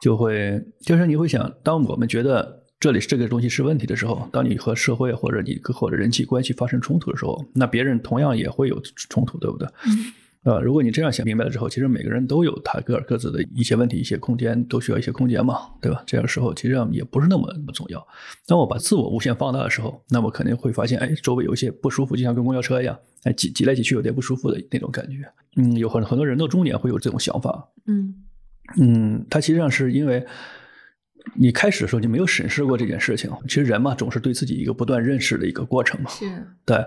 [0.00, 9.68] 就会就是你会想，当我们觉得这里这个东西是问题的时候，当你和社会或者你或者人际关系发生冲突的时候，那别人同样也会有冲突，对不对？
[9.86, 10.12] 嗯
[10.44, 16.02] 呃，如果你这样想明白了之后，其实每个人都有他各各自的一些问题、一些空间，都需要一些空间嘛，对吧？
[16.06, 18.06] 这样的时候，其实上也不是那么那么重要。
[18.46, 25.28] 当我把自我无限放大的时候，那我肯定会发现，哎，周围有一些不舒服，就像跟公交车一样，哎，挤挤来挤去有点不舒服的那种感觉。
[25.56, 28.14] 嗯，有很很多人到中年会有这种想法，嗯
[28.80, 30.24] 嗯，他其实上是因为
[31.34, 33.30] 你开始的时候你没有审视过这件事情。
[33.48, 36.10] 其实人嘛，总是对自己一个不断认识的一个过程嘛。
[36.10, 36.26] 是
[36.64, 36.84] 对。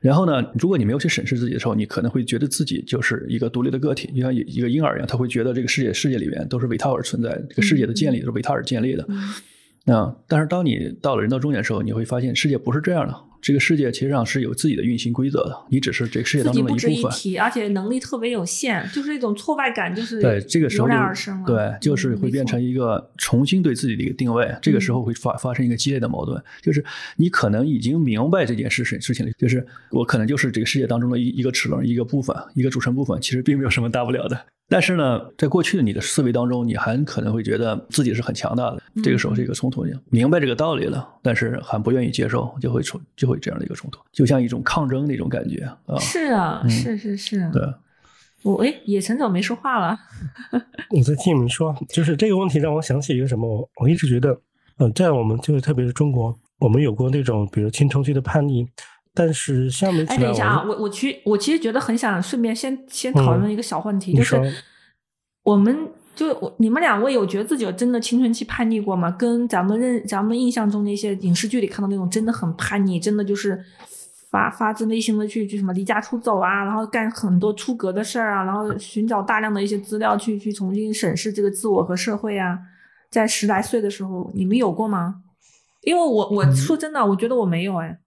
[0.00, 9.06] 然后呢，如果你没有去审视自己的时候，你可能会觉得自己就是一个独立的个体，就像一个婴儿一样，他会觉得这个世界世界里面都是为他而存在，这个世界的建立都是为他而建立的。
[9.08, 13.14] 嗯啊，但是当你到了人到中年的时候，你会发现世界不是这样的。
[13.44, 17.12] 这个世界其实上是有自己的运行规则的，你只是这个世界当中的一部分。
[17.38, 21.46] 而且能力特别有限，就是一种挫败感，就是对，这个时候油就然而生了。
[21.46, 24.50] 对，就是会变成一个重新对自己的一个定位。
[24.62, 26.82] 这个时候会发发生一个激烈的矛盾，就是
[27.16, 34.40] 你可能已经明白这件事事事情了，就是我可能就是这个世界当中的一一个齿轮，一个部分，一个组成部分，其实并没有什么大不了的。
[34.74, 38.82] 但是呢，在过去的你的思维当中，你还可能会觉得自己是很强大的。
[39.04, 45.96] 这个时候是一个冲突，明白这个道理了，但是还不愿意接受，就会冲就会这样的一个冲突，就像一种抗争那种感觉啊。
[46.00, 47.48] 是啊，嗯是是是。
[47.52, 47.62] 对，
[48.42, 49.96] 我哎，野城怎么没说话了？
[50.90, 54.36] 我在听你们说，就是这个问题让我想起一个什么，我我一直觉得，
[54.78, 58.66] 嗯、在我们就是特别是中国，我们有过那种比如青春期的叛逆，
[59.14, 64.54] 但是相比起哎，等一下啊，我我我其我其实觉得很想顺便先先讨论一个小问题，嗯就是
[65.44, 69.10] 我们就我你们两位有觉得自己有真的青春期叛逆过吗？
[69.12, 73.56] 跟咱们认咱们印象中那些影视剧里看到那种真的很叛逆，真的就是
[74.30, 82.58] 发发自内心的去去什么离家出走啊，然后干很多出格的事儿啊，然后寻找大量的一些资料去去重新审视这个自我和社会啊，
[83.10, 85.22] 在十来岁的时候，你们有过吗？
[85.82, 87.98] 因为我我嗯说真的，我觉得我没有哎。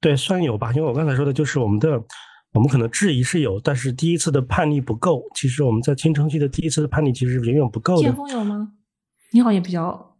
[0.00, 1.90] 对算有吧，因为我刚才说的就是我们的，
[2.52, 5.22] 我们可能质疑是有，但是第一次的叛逆不够。
[5.34, 8.16] 其实我们在青春期的第一次的叛逆其实远远不够的剑的。
[8.16, 8.72] 锋有吗？
[9.32, 10.16] 你好像也比较，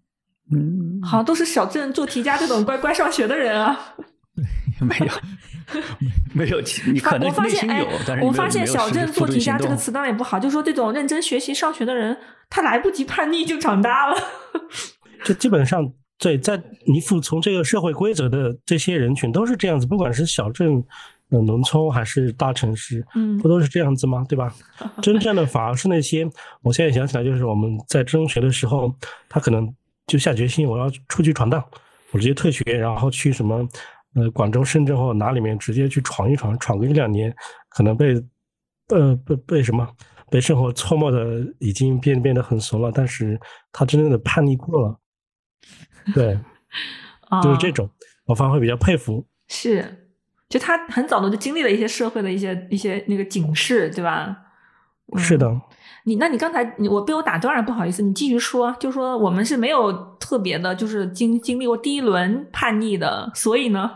[0.53, 3.79] 嗯，好像都是小镇做题家这种乖乖上学的人啊。
[4.81, 5.13] 没有，
[6.33, 6.61] 没有，
[6.93, 12.17] 你可能我发现，哎内心有，但是，你没有我发现“没有实小镇做题家”这个词当然也不好，就是说这种认真学习上学的人，
[12.49, 14.17] 他来不及叛逆就长大了。
[15.25, 20.85] 就基本上对，在你服从这个社会规则的这些人群都是这样子，不管是小镇
[21.31, 24.23] 呃农村还是大城市，嗯不都是这样子吗？
[24.29, 24.55] 对吧？
[25.01, 26.29] 真正的反而是那些，
[26.61, 28.95] 我现在想起来，就是我们在中学的时候，
[29.31, 29.75] 他可能
[30.07, 31.65] 就下决心我要出去闯荡，
[32.11, 33.67] 我直接退学，然后去什么
[34.15, 37.35] 呃广州、深圳或者哪里面直接去闯一闯，闯个一两年，
[37.71, 38.23] 可能被
[38.89, 39.89] 呃被被什么
[40.31, 43.41] 被生活搓磨的已经变变得很熟了，但是
[43.73, 44.99] 他真正的叛逆过了，
[46.15, 46.39] 对，
[47.43, 47.91] 就是这啊种，
[48.27, 49.27] 我反而会比较佩服。
[49.49, 50.09] 是，
[50.49, 54.37] 就他很早的就经历了一些社会的一些一些那个警示，对吧？
[55.13, 55.61] 嗯是的，
[56.05, 63.91] 你那你刚才你我被我打断了，不好意思，你继续说，就说我们是没有特别的，就是经经历过第一轮叛逆的，所以呢，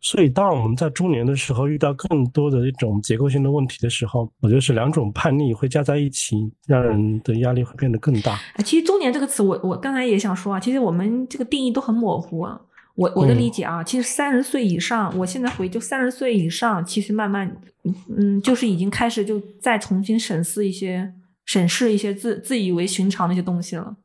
[0.00, 8.38] 所以，当我们在中年的时候遇到更多的一种结构性的问题的时候，我觉得是两种叛逆会加在一起，让人的压力会变得更大。
[8.54, 12.60] 哎其实“中年”这个词我，我刚才也想说啊，其实我们这个定义都很模糊啊。
[12.94, 17.56] 我我的理解啊，其实三十岁以上，我现在回就三十岁以上，其实慢慢，
[18.16, 21.12] 嗯，就是已经开始就再重新审视一些、
[21.44, 23.96] 审视一些自自以为寻常的一些东西了。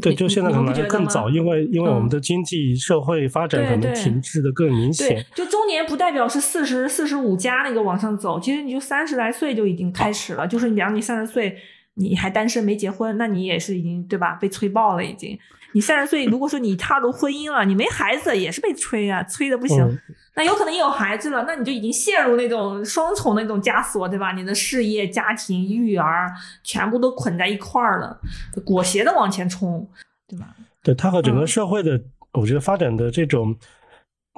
[0.00, 10.46] 对，就现在可能更早，因为因为我们嗯的经济社会发展可能停滞的更明对显。，就中年不代表是四十四十五加那个往上走，其实你就三十来岁就已经开始了。
[10.46, 11.56] 就是你比方你三十岁
[11.94, 14.32] 你还单身没结婚，那你也是已经对吧？
[14.40, 15.38] 被催爆了已经。
[15.72, 19.82] 你三十岁，如果说你踏入婚姻了，你没孩子也是被催啊，催的不行。
[19.82, 19.98] 嗯
[20.38, 24.30] 那有可能你有孩子了，那你就已经陷入那种双重的那种枷锁，对吧？
[24.30, 28.16] 你的事业、家庭、育儿全部都捆在一块儿了，
[28.64, 29.84] 裹挟的往前冲，
[30.28, 30.46] 对吧？
[30.84, 32.00] 对，它和整个嗯社会的，
[32.34, 33.52] 我觉得发展的这种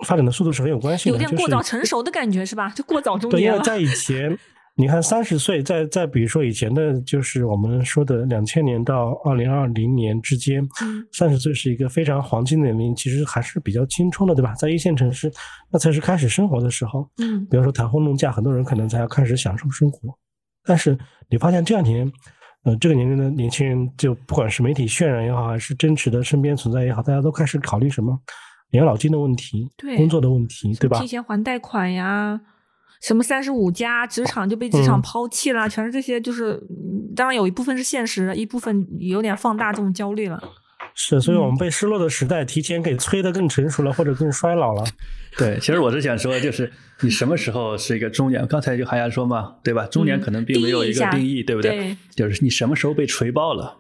[0.07, 1.13] 发展的速度是很有关系的。
[1.13, 2.73] 有点过早成熟的感觉是吧？
[2.75, 3.59] 就过早中对，因年了。
[3.59, 4.39] 为在以前，
[4.81, 14.55] 你看三十岁，在在比如说以前的，就是我们说的两千年到二零二零年之间嗯，三十岁是一个非常黄金的年龄，其实还是比较青春的，对吧？
[14.55, 15.31] 在一线城市，
[15.71, 17.07] 那才是开始生活的时候。
[17.19, 20.09] 嗯比方说谈婚论嫁，很多人可能才要开始享受生活。
[20.65, 20.97] 但是
[21.29, 22.11] 你发现这两年，
[22.65, 28.19] 呃，这个年龄的年轻人，就不管是媒体渲染也好，还是真实的身边存在也好，大家都开始考虑什么
[28.71, 31.07] 养老金的问题，对工作的问题，对吧提？
[31.07, 32.41] 前还贷款呀，
[33.01, 40.43] 什么三十五加，职场就被职场嗯抛弃了，全是这些，就是嗯当然有一部分是现实，一部分有点放大这种焦虑了。
[40.95, 44.85] 是，所以我们嗯被失落的时代提前给催得更成熟了，或者更衰老了。
[45.39, 48.47] 对，其实我是想说，就是你什么时候是一个中年？
[48.47, 49.87] 刚才就韩阳说嘛，对吧？
[49.87, 53.79] 中年嗯可能并没有一个定义，对不对就是你什么时候被锤爆了，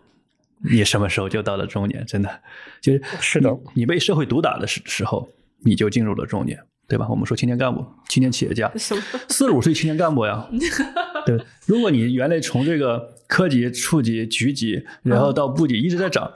[0.70, 2.40] 你什么时候就到了中年，真的，
[2.80, 5.28] 就是是的，你被社会毒打的时时候，
[5.64, 6.58] 你就进入了中年，
[6.90, 7.06] 对吧？
[7.08, 10.46] 我们说青年干部、青年企业家， 四十五岁青年干部呀，
[11.24, 11.38] 对。
[11.66, 16.28] 如果你原来从这个科级、处级、局级，然后到部级一直在涨，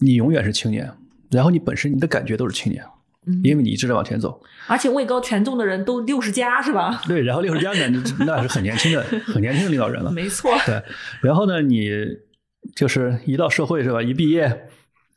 [0.00, 0.92] 你永远是青年，
[1.30, 2.84] 然后你本身你的感觉都是青年，
[3.26, 4.42] 嗯因为你一直在往前走。
[4.66, 7.00] 而且位高权重的人都六十加是吧？
[7.08, 10.10] 对，然后六十加呢，那是很年轻的、很年轻的领导人了。
[10.10, 10.82] 没错，对，
[11.22, 11.88] 然后呢，你
[12.76, 14.02] 就是一到社会是吧？
[14.02, 14.68] 一毕业，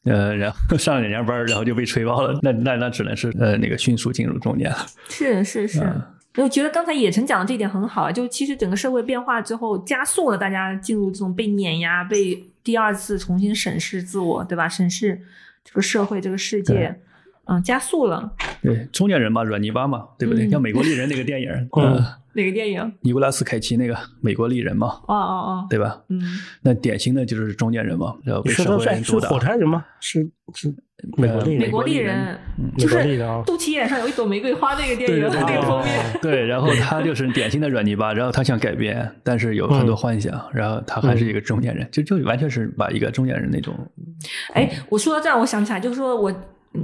[0.05, 4.85] 呃，然后上了两年班，然后就被吹爆了，那那那只能是呃那个迅速进入中年了。
[5.09, 5.81] 是是是。
[5.81, 6.01] 嗯
[6.37, 14.67] 我觉得刚才野城讲的这一点很好啊，就其实整个社会变化之后，加速了大家进入这种被碾压、被第二次重新审视自我，对吧？
[14.67, 15.17] 审视
[15.63, 16.93] 这个社会、这个世界，
[17.47, 18.31] 嗯，加速了。
[18.61, 20.45] 对，中年人嘛，软泥巴嘛，对不对？
[20.47, 22.93] 嗯像美国丽人那个电影，嗯呃， 哪个电影？
[23.01, 26.01] 尼古拉斯凯奇那个美国丽人嘛，哦哦哦，对吧？
[26.09, 26.19] 嗯，
[26.61, 29.29] 那典型的就是中年人嘛，然后被社会毒打。
[29.29, 29.85] 火柴人吗？
[29.99, 30.73] 是是
[31.17, 32.37] 美国呃丽人美国丽丽人
[32.77, 32.95] 就是
[33.45, 35.99] 肚脐眼上有一朵玫瑰花那个电影，对对对那个对封面。
[36.21, 43.75] 对，然后他就是典型的软泥巴，然后他想改变，但是有很多嗯幻想，然后他还是一个中年人，就就完全是把一个中年人那种
[44.53, 46.33] 哎，我说到这儿，我想起来，就是说我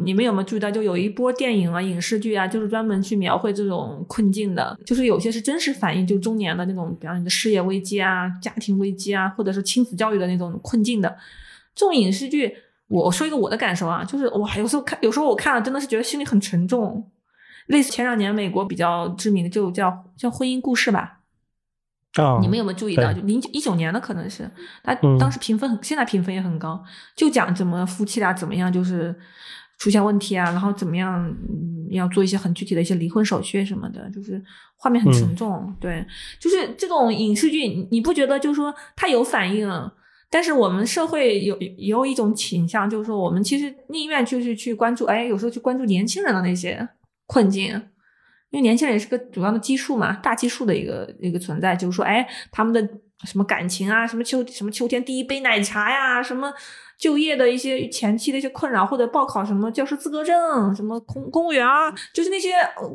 [0.04, 11.17] 你们有没有注意到，就有一波电影啊、影视剧啊，就是专门去描绘这种困境的，就是有些是真实反映就中年的那种，比方你的事业危机啊、家庭危机啊，或者是亲子教育的那种困境的
[11.75, 12.56] 这种影视剧。
[12.88, 17.10] 我我说一个我的感受啊，就是哇，有时候看，有时候我看了真的是觉得心里很沉重。
[17.67, 21.19] 类似前两年美国比较知名的就叫叫《婚姻故事》吧，
[22.15, 23.13] 啊，你们有没有注意到？
[23.13, 24.49] 就零一九年的可能是，
[24.84, 26.84] 他嗯当时评分很，现在评分也很高，
[27.15, 29.15] 就讲怎么夫妻俩怎么样就是
[29.82, 34.39] 出现问题啊，然后怎么样、嗯、要做一些很具体的一些离婚手续什么的，就是
[34.76, 35.76] 画面很沉嗯重。
[35.80, 36.06] 对，
[36.39, 39.67] 就是这种影视剧，你你不觉得就是说它有反应？
[40.30, 46.88] 但是我们社会有也有一种倾向，就是说我们其实宁愿就是去关注，哎，有时候去关注年轻人的那些
[47.26, 47.82] 困境。
[48.52, 52.82] 因为年轻人也是个主要的基数嘛，大基数的一个一个存在，就是说，哎，他们的
[53.24, 56.54] 什么感情啊，什么秋什么秋天第一杯奶茶呀，什么
[57.02, 62.52] 就业的一些前期的一些困扰，或者报考什么教师资格证，什么公公务员啊，就是那些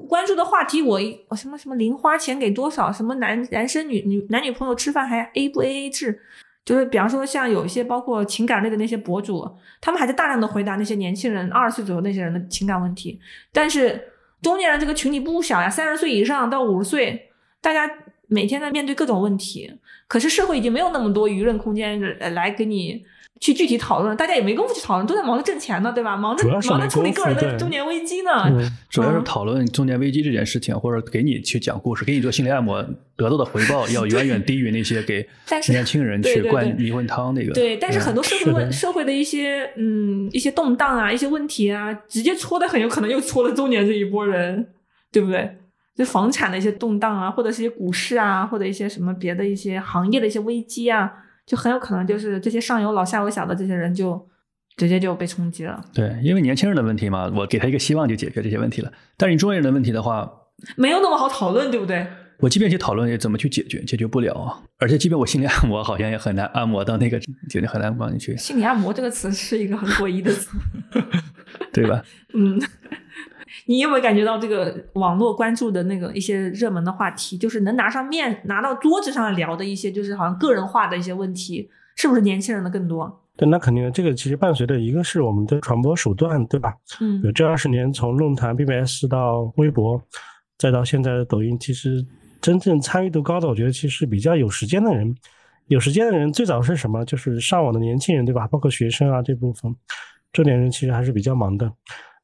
[0.08, 1.00] 关注的话题，我
[1.34, 6.20] 什么什么零花钱给多少，什么男男生女女男女朋友吃饭还 A 不 A A 制。
[6.64, 9.48] 就是比方说，像有一些包括情感类的那些博主，
[9.80, 13.18] 他们还在大量的回答那些年轻人二十岁左右那些人的情感问题。
[13.52, 14.00] 但是
[14.40, 17.90] 中年人这个群体不小呀，三十岁以上到五十岁，大家
[18.28, 19.72] 每天在面对各种问题，
[20.06, 22.00] 可是社会已经没有那么多舆论空间
[22.34, 23.04] 来给你。
[23.38, 26.16] 去具体讨论，大家也没工夫去讨论，都在忙着挣钱呢，对吧？
[26.16, 28.50] 忙着忙着处理个人的中年危机呢。
[28.88, 32.82] 主要是讨论中年危机这件事情，或者给你去讲故事，给你做心理按摩，
[33.14, 35.28] 得到的回报 要远远低于那些给
[35.68, 37.52] 年轻人去灌迷魂汤那个。
[37.52, 44.66] 对，但是很多社会问社会的一些嗯一些动荡啊，一些问题啊，直接戳的很有可能又戳了中年这一波人，
[45.12, 45.58] 对不对？
[45.94, 51.12] 就房产的一些动荡啊，或者是一些股市啊，或者一些什么别的一些行业的一些危机啊。
[51.46, 54.28] 就很有可能就是这些上有老下有小的这些人就
[54.76, 55.80] 直接就被冲击了。
[55.94, 58.92] 对，因为年轻人的问题嘛，我给他一个希望就解决这些问题了。
[59.16, 60.30] 但是你中年人的问题的话，
[60.76, 62.06] 没有那么好讨论，对不对？
[62.40, 63.82] 我即便去讨论，也怎么去解决？
[63.84, 64.60] 解决不了啊！
[64.78, 68.36] 而且即便我心理按摩，好像也很难按摩到那个，解决很难帮你去。
[68.36, 70.50] 心理按摩这个词是一个很诡异的词，
[71.72, 72.02] 对吧？
[72.34, 72.60] 嗯。
[73.64, 83.22] 你有没有感觉到这个网络关注的那个一些热门的话题，就是能拿上面拿到桌子上聊的一些，就是好像个人化的一些问题，是不是年轻人的更多？
[83.36, 83.90] 对，那肯定的。
[83.90, 86.72] 这个其实伴随着一个是我们的传播手段，对吧？
[87.00, 90.00] 嗯，有这二十年，从论坛、BBS 到微博，
[90.56, 92.02] 再到现在的抖音，其实
[92.40, 95.14] 真正参与度高的，我觉得其实比较有时间的人，
[95.66, 97.04] 有时间的人最早是什么？
[97.04, 98.48] 就是上网的年轻人，对吧？
[98.48, 99.76] 包括学生啊这部分，
[100.32, 101.70] 这年人其实还是比较忙的。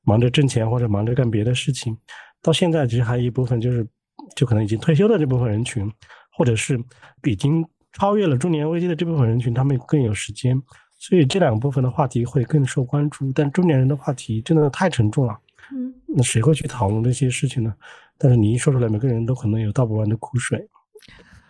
[0.05, 1.97] 忙着挣钱或者忙着干别的事情，
[2.43, 3.87] 到现在其实还有一部分就是，
[4.35, 5.89] 就可能已经退休的这部分人群，
[6.33, 6.83] 或者是
[7.25, 10.61] 已经超越了中年危机的这部分人群，他们更有时间，
[10.99, 13.31] 所以这两部分的话题会更受关注。
[13.33, 15.39] 但中年人的话题真的太沉重了，
[15.73, 17.73] 嗯，那谁会去讨论这些事情呢？
[18.19, 20.69] 但是你一说出来，每个人都可能有道不完的苦水。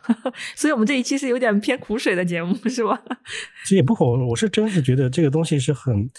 [0.56, 3.00] 所以我们这一期是有点偏苦水的节目，是吧？
[3.62, 6.10] 其实也不苦，我是真是觉得这个东西是很。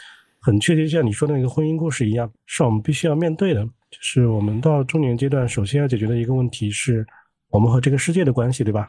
[0.45, 3.63] 很确切，像你说的那个婚姻故事一样，是我们必须要面对的。
[3.65, 7.05] 就是我们到中年阶段，首先要解决的一个问题是，
[7.49, 8.85] 我们和这个世界的关系，对吧？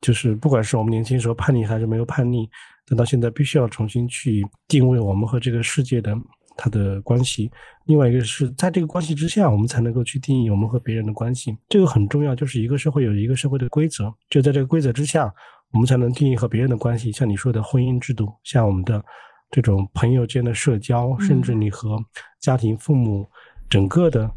[0.00, 2.48] 就是不管是我们年轻时候叛逆还是没有叛逆，
[2.86, 6.16] 等到现在，必须要重新去定位我们和这个世界的
[6.56, 7.50] 它的关系。
[7.84, 11.54] 另外一个是在这个关系之下，我们才能够去定义我们和别人的关系。
[11.68, 15.30] 这个很重要，就是一个社会有一个社会的规则，就在这个规则之下，
[15.72, 17.12] 我们才能定义和别人的关系。
[17.12, 19.04] 像你说的婚姻制度，像我们的。
[19.52, 22.02] 这种朋友间的社交，甚至你和
[22.40, 23.24] 家庭、父母
[23.68, 24.28] 整个的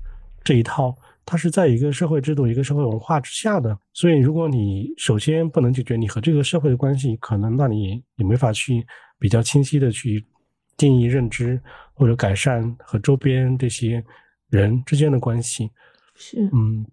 [0.43, 0.93] 这一套，
[1.25, 3.75] 它是在一个社会制度、一个社会文化之下的。
[3.93, 8.86] 所以，如果你首先不能解决你和这个社会的关系，可能那你也没法去
[9.17, 10.23] 比较清晰的去
[10.75, 11.60] 定义、认知
[11.93, 14.04] 或者改善和周边这些
[14.49, 15.71] 人之间的关系。
[16.15, 16.86] 是，嗯。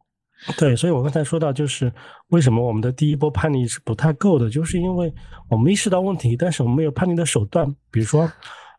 [0.57, 1.93] 对，所以我刚才说到，就是
[2.29, 5.13] 为什么我们的第一波叛逆是不太够的，就是因为
[5.49, 8.31] 我们意识到问题，但是我们没有叛逆的手段，比如说。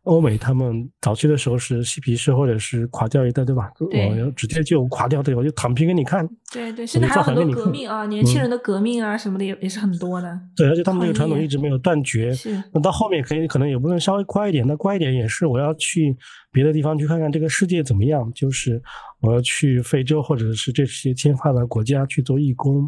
[0.04, 3.72] 欧美他们早期的时候是嬉皮士或者是垮掉一代，对吧？
[3.80, 6.28] 我要直接就垮掉，对，我就躺平给你看。
[6.52, 10.38] 对对，现在还有很多革命啊， 年轻人的革命啊什么的也也是很多的。
[10.58, 12.34] 对，而且他们这个传统一直没有断绝。
[12.34, 12.62] 是。
[12.74, 16.14] 那到后面可以可能也不能稍微乖一点，那乖一点也是我要去
[16.52, 18.82] 别的地方去看看这个世界怎么样，就是
[19.24, 22.88] 我要去非洲或者是这些欠发达国家去做义工，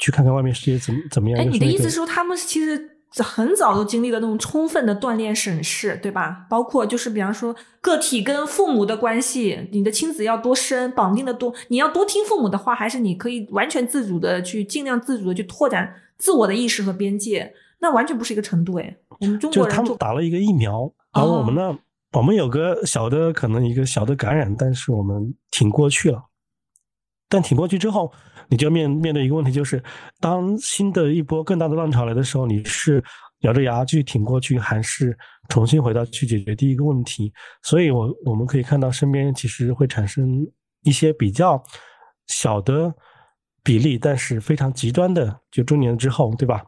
[0.00, 1.38] 去看看外面世界怎么怎么样。
[1.38, 2.90] 哎，你的意思是说他们其实？
[3.18, 6.44] 很早都经历了那种充分的锻炼审视，对吧？
[6.50, 17.54] 包括就是比方说个体跟父母的关系，你的亲子要多深，绑定的多，你要多听父母的话，还是你可以完全自主的去尽量自主的去拓展自我的意识和边界？
[17.78, 18.94] 那完全不是一个程度哎。
[19.20, 21.78] 我们中国人就他们打了一个疫苗，而我们呢，
[22.16, 26.22] 我们有个小的可能一个小的感染，但是我们挺过去了。
[27.28, 28.12] 但挺过去之后。
[28.48, 29.82] 你就面面对一个问题，就是
[30.20, 33.02] 当新的一波更大的浪潮来的时候，你是
[33.40, 37.32] 咬着牙去挺过去，还是重新回到去解决第一个问题？
[37.64, 40.46] 所以，我我们可以看到身边其实会产生
[40.84, 41.60] 一些比较
[42.28, 42.94] 小的
[43.64, 46.62] 比例，但是非常极端的，就中年之后，对吧？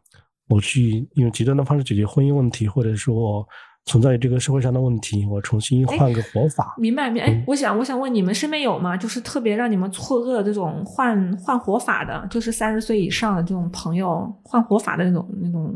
[0.49, 3.47] 我去用极端的方式解决婚姻问题，或者说。
[3.85, 6.75] 存在于这个社会上的问题，我重新换个活法。
[6.77, 8.95] 明白明白哎，我想我想问你们身边有吗？
[8.95, 15.75] 就是特别让你们错愕这种换换活法的，就是三十岁以上的这种朋友换活法的那种那种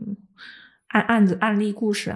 [0.88, 2.14] 案案子案例故事。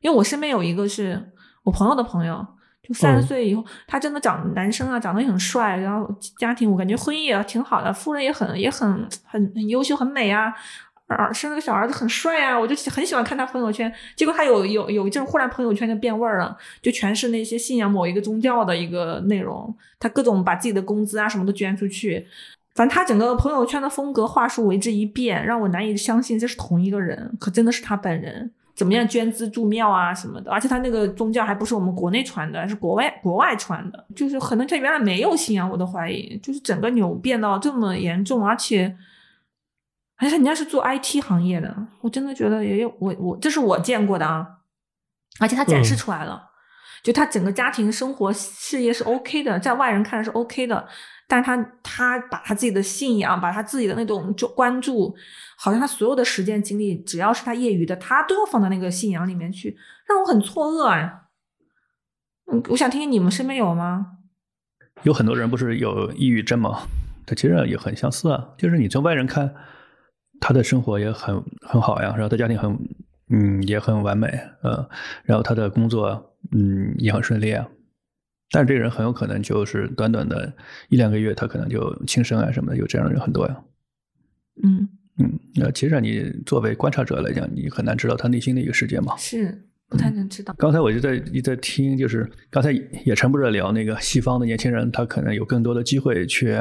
[0.00, 1.20] 因为我身边有一个是
[1.64, 2.46] 我朋友的朋友，
[2.80, 10.54] 就三十嗯岁以后，他真的长男生啊，长得也很帅，然后家庭我感觉婚姻也挺好的，夫人也很也很很很优秀，很美啊。
[11.14, 13.92] 儿生了个小儿子很帅啊，我就很喜欢看他朋友圈。
[14.16, 22.26] 结果他有有有一阵忽然朋友圈就变味儿了，就全是那些信仰某一个宗教的一个内容，他各种把自己的工资啊什么都捐出去。
[22.74, 28.50] 反正他整个朋友圈的风格话术为之一变，让我难以相信这是同一个人，可真的是他本人。
[28.74, 38.96] 怎么样捐资助庙啊什么的，而且他那个宗教还不是我们国内传的，是国外国外传的，就是可能他原来没有信仰，我都怀疑，就是整个扭变到这么严重，而且，
[40.22, 44.46] 而且人家是做 IT 行业的，我真的觉得也有我我这是我见过的啊，
[45.40, 46.40] 而且他展示嗯出来了，
[47.02, 50.86] 就他整个家庭生活事业是 OK 的，在外人看来是 OK 的，
[51.26, 55.12] 但是他他把他自己的信仰，把他自己的那种就关注，
[55.56, 59.76] 好像他所有的时间精力，只要是他业余的，他都要放到那个信仰里面去，
[60.08, 61.22] 让我很错愕啊。
[62.52, 64.18] 嗯，我想听听你们身边有吗？
[65.02, 66.86] 有很多人不是有抑郁症吗？
[67.26, 69.54] 他其实也很相似啊，就是你从外人看，
[70.42, 72.76] 他的生活也很很好呀，然后他家庭很
[73.30, 74.26] 嗯也很完美，
[74.64, 74.86] 嗯，
[75.22, 77.66] 然后他的工作嗯也很顺利啊，
[78.50, 80.52] 但是这个人很有可能就是短短的
[80.88, 83.62] 一两个月，他可能就轻生啊什么的，有这样的人很多呀。
[84.64, 84.88] 嗯，
[85.18, 89.16] 嗯，那其实你作为观察者来讲，你很难知道他内心的一个世界嘛。
[89.16, 90.54] 是不太能知道。
[90.58, 92.72] 刚才我就在一直在听，就是刚才
[93.04, 96.58] 也陈不是聊那个西方的年轻人，他可能有更多的机会去，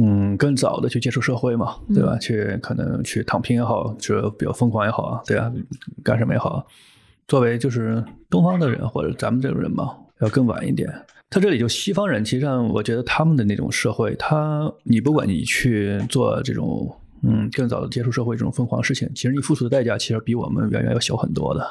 [0.00, 2.16] 嗯，更早的去接触社会嘛，对吧？
[2.18, 5.50] 去可能去躺平也好，就比较疯狂也好啊，对啊，
[6.04, 6.64] 干什么也好啊。
[7.26, 10.88] 作为就是东方的人或者咱们这种人嘛，要更晚一点。
[11.30, 16.90] 他这里就西方人，其实上我觉得他们的那种社会，他你不管你去做这种
[17.22, 21.66] 嗯更早的接触社会这种疯狂事情，其实你付出的代价其实比我们远远要小很多的。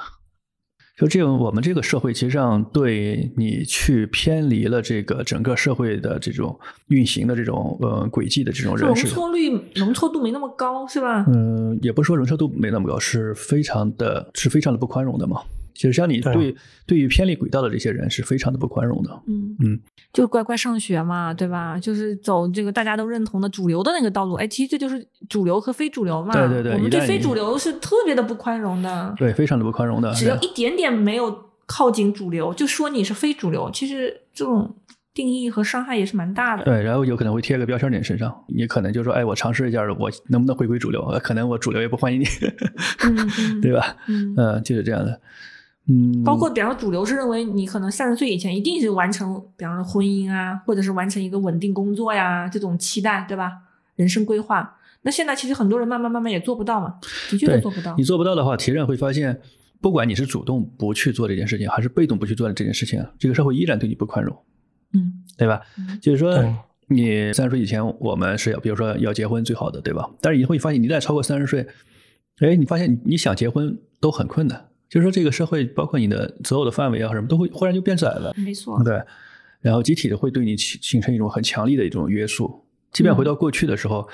[0.98, 11.24] 就这种，我们这个社会其实上对你去偏离了这个整个社会的这种运行的这种呃轨迹的这种人容，错率、容错度没那么高，是吧？
[11.28, 15.41] 嗯，也不是说容错度没那么高，是非常的，是非常的不宽容的嘛。
[15.78, 16.56] 其实像你对啊对
[16.88, 19.22] 对于偏离轨道的这些人是非常的不宽容的。
[19.28, 19.80] 嗯嗯，
[20.12, 21.78] 就乖乖上学嘛，对吧？
[21.80, 24.34] 就是走这个大家都认同的主流的那个道路。
[24.34, 26.34] 哎，其实这就是主流和非主流嘛。
[26.34, 29.14] 对对对我们对非主流是特别的不宽容的。
[29.18, 30.12] 对，非常的不宽容的。
[30.14, 33.70] 只要一点点没有靠近主流，就说你是非主流。
[33.72, 34.76] 其实这种
[35.14, 36.64] 定义和伤害也是蛮大的。
[36.64, 41.02] 对，然后有可能会贴个标签儿在你身上，你可能就说，哎，我尝试一下，我能不能回归主流？
[41.08, 42.26] 呃可能我主流也不欢迎你，
[43.04, 43.96] 嗯嗯， 对吧？
[44.08, 44.34] 嗯。
[44.38, 45.20] 嗯，就是这样的。
[45.90, 53.54] 嗯，包括比方说主流是认为你可能三十岁以前一定是完成，比方说婚姻啊，或者是完成一个稳定工作呀这种期待，对吧？
[53.96, 54.76] 人生规划。
[55.04, 58.04] 那现在其实很多人慢慢慢慢也做不到嘛，的确做不到你。
[58.04, 59.40] 做不到的话，其实会发现，
[59.80, 64.38] 不管你是主动不去做这件事情，还是被动不去做这件事情，这个社会依然对你不宽容，
[64.94, 65.62] 嗯对吧？
[65.78, 66.56] 嗯就是说对，
[66.90, 70.10] 你三十岁以前，我们是要，比如说要结婚最好的，对吧？
[70.20, 71.66] 但是你会发现，你一旦超过三十岁，
[72.42, 74.66] 哎，你发现你想结婚都很困难。
[74.90, 78.34] 就是说，这个社会包括你的择偶的范围啊，什么都会忽然就变窄了。
[78.38, 78.82] 没错。
[78.84, 79.02] 对，
[79.62, 82.64] 然后集体的会对你形形成一种很强力的一种约束。
[82.92, 84.08] 即便回到过去的时候，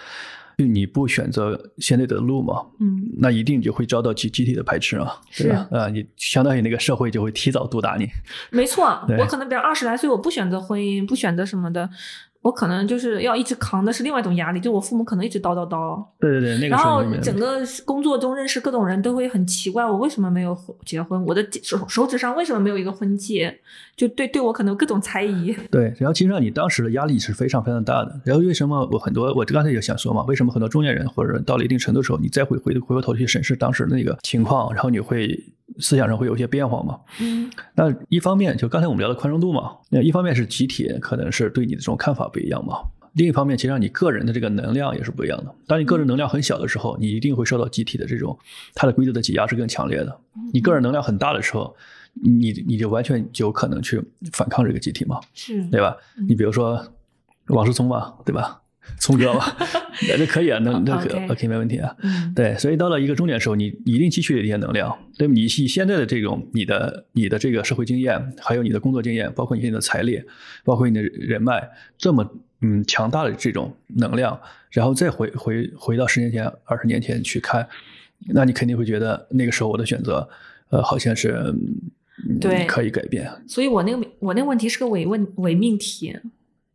[0.58, 5.68] 就你不选择现在的路嘛，嗯那一定就会遭到集集体的排斥啊，对吧？
[5.72, 8.08] 啊，你相当于那个社会就会提早毒打你。
[8.52, 8.86] 没错，
[9.18, 11.90] 我可能比如二十来岁，我不选择婚姻，不选择什么的，
[12.44, 21.24] 我可能就是要一直扛的是另外一种压力，就我父母可能一直叨叨叨，对对对，那个然后整个工作中认识各种人都会很奇怪，我为什么没有结婚？
[21.26, 23.60] 我的手手指上为什么没有一个婚戒？
[23.96, 25.56] 就对对我可能各种猜疑。
[25.72, 28.20] 对，然后其实上你当时的压力是非常非常大的。
[28.26, 35.40] 然后为什么我很多我刚才也想说嘛，为什么很多中年人或者到了一定程度的时候，你再回回回过头去审视当时那个情况，然后你会
[35.80, 37.00] 思想上会有一些变化嘛？
[37.22, 42.80] 嗯那一方面就刚才我们聊的宽容度嘛，那一方面是集体可能是对你的这种看法不一样嘛。
[43.14, 45.56] 另一方面，其实上你个人的这个能量也是不一样的。
[45.68, 48.36] 当你个人能量很小的时候，你一定会受到集体的这种
[48.74, 50.20] 它的规则的挤压是更强烈的。
[50.52, 51.76] 你个人能量很大的时候，
[52.16, 55.20] 你你就完全就有可能去反抗这个集体嘛。
[55.36, 55.96] 是对吧？
[56.28, 56.84] 你比如说
[57.50, 58.63] 王思聪嘛，对吧？
[59.00, 59.58] 聪哥吧，
[60.08, 61.96] 那这可以啊，那那可 OK OK 没问题啊。
[62.02, 65.34] 嗯对，所以到了一个终点的时候，你一定积蓄了一些能量，对吧？
[65.34, 70.22] 你以现在的这种你的你的这个社会经验，还有你的工作经验，包括你现在的财力，
[70.64, 72.30] 包括你的人脉，这么
[72.62, 74.40] 嗯强大的这种能量，
[74.72, 77.68] 然后再回回回到十年前、二十年前去看，
[78.30, 80.28] 那你肯定会觉得那个时候我的选择，
[80.70, 81.32] 呃，好像是
[82.28, 83.30] 嗯对可以改变。
[83.48, 86.16] 所以我那个我那个问题是个伪问伪命题，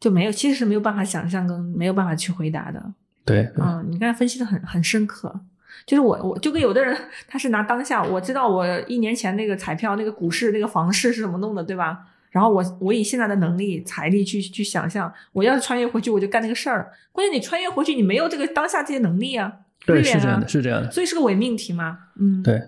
[0.00, 2.82] 就没有其实是没有办法想象跟没有办法去回答的。
[3.24, 5.40] 对，嗯，你刚才分析的很很深刻。
[5.86, 6.94] 就是我，我就跟有的人，
[7.26, 12.00] 他是拿当下，我知道我一年前那个彩票、那个股市、那个房市是怎么弄的，对吧？
[12.30, 16.92] 然后我我以现在的能力财力去去想象，我要是穿越回去，我就干那个事儿。
[17.10, 19.50] 关键你穿越回去，你没有这个当下这些能力啊，
[19.86, 20.90] 对，是这样的，是这样的。
[20.90, 21.98] 所以是个伪命题嘛。
[22.20, 22.62] 嗯，，对，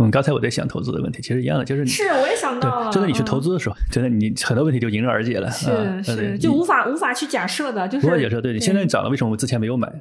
[0.00, 5.50] 嗯，刚才我在想投资的问题，其实一样的，就是你是我也想到了，对，真的你去嗯投资的时候，真的你很多问题就迎刃而解了。
[5.50, 8.40] 是啊是，就无法无法去假设的，就是无法假设。
[8.40, 9.92] 对你现在涨了，为什么我之前没有买？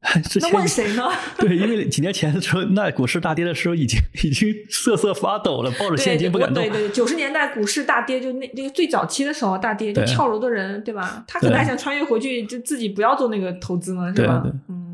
[0.30, 1.08] 之前那问谁呢？
[1.38, 6.62] 对，因为几年前的时候，那股市大跌的时候，已经已经瑟瑟发抖了，抱着现金不敢动。
[6.62, 11.24] 对对，九十年代股市大跌，就那那个最早期的时候大跌，就跳楼的人，对吧？
[11.26, 14.58] 他可能还想穿越回去，就自己不要做那个投资呢，是吧对对？
[14.68, 14.87] 嗯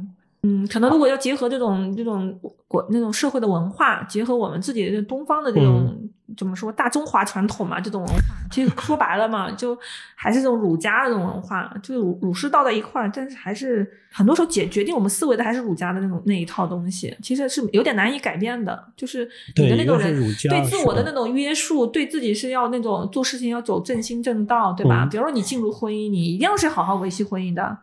[0.47, 2.39] 嗯，可能如果要结合这种这种
[2.69, 5.97] 国那种社会的文化，结合我们自己的东方的这种、
[6.37, 8.21] 怎么说大中华传统嘛，这种文化，
[8.51, 9.77] 其实说白了嘛，就
[10.15, 19.27] 还是这种儒家的这种文化，就是儒儒释道在一块儿，但是还是很多时候决决定我们思维的还是儒家的那种那一套东西，其实是有点难以改变的，就是
[19.57, 20.15] 你的那种人
[20.51, 25.05] 对自我的那种约束，对自己是要那种做事情要走正心正道，对吧？
[25.05, 27.79] 嗯比如说你进入婚姻，你一定要是好好维系婚姻的。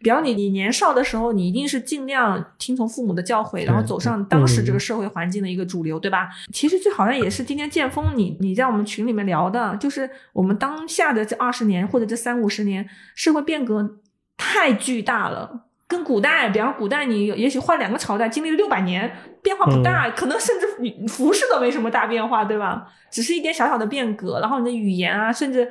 [0.00, 6.28] 比方你你年少的时候，你一定是尽量听从父母的教诲，然后走上当时这个社会环境的一个主流，对吧？
[6.52, 13.98] 其实这好像也是今天剑锋你你在我们群里面聊的，就是我们当下的这二十年或者这三五十年社会变革
[14.36, 15.64] 太巨大了。
[15.86, 22.88] 跟古代，比方古代你也许换两个朝代，经历了六百年，变化不大，可能甚至你服饰都没什么大变化，对吧？
[23.10, 25.70] 只是一点小小的变革，然后你的语言啊，甚至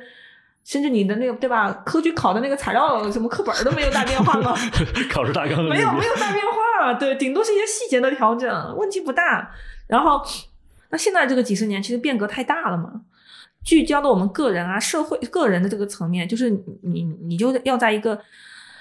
[0.64, 1.70] 甚至你的那个对吧？
[1.84, 4.56] 科举考的那个材料什么课本儿都没有大变化吗？
[5.12, 9.50] 考试大纲没有没有大变化，对，顶多是一些细节的调整，问题不大。
[9.86, 10.22] 然后，
[10.90, 13.02] 那现在这个几十年其实变革太大了嘛，
[13.62, 16.48] 聚焦到我们个人啊、社会、个人的这个层面，就是
[16.82, 18.18] 你你就要在一个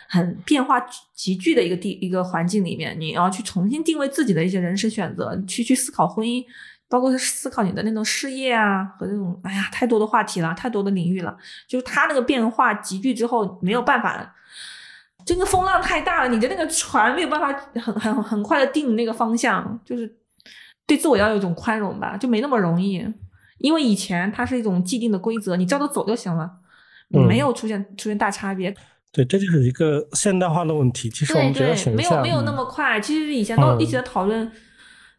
[0.07, 0.79] 很变化
[1.13, 6.41] 急剧的一个地一个环境里面，你要去重新定位自己的一些人生选择，去去思考婚姻。
[6.93, 11.35] 包括是思考你的那种事业啊和那种，哎呀，太多的话题了，太多的领域了。
[11.67, 14.35] 就是它那个变化急剧之后，没有办法
[15.25, 20.17] 这个风浪太大了，你的那个船没有办法很很很快的定那个方向，就是
[20.85, 23.03] 对自我要有一种宽容吧，就没那么容易。
[23.57, 26.47] 因为以前它是一种既定的规则，你照着走就行了，
[27.15, 28.71] 嗯没有出现出现大差别。
[29.11, 31.09] 对，这就是一个现代化的问题。
[31.09, 32.99] 其实我对们对，没有没有那嗯么快。
[32.99, 34.51] 其实以前都嗯一直在讨论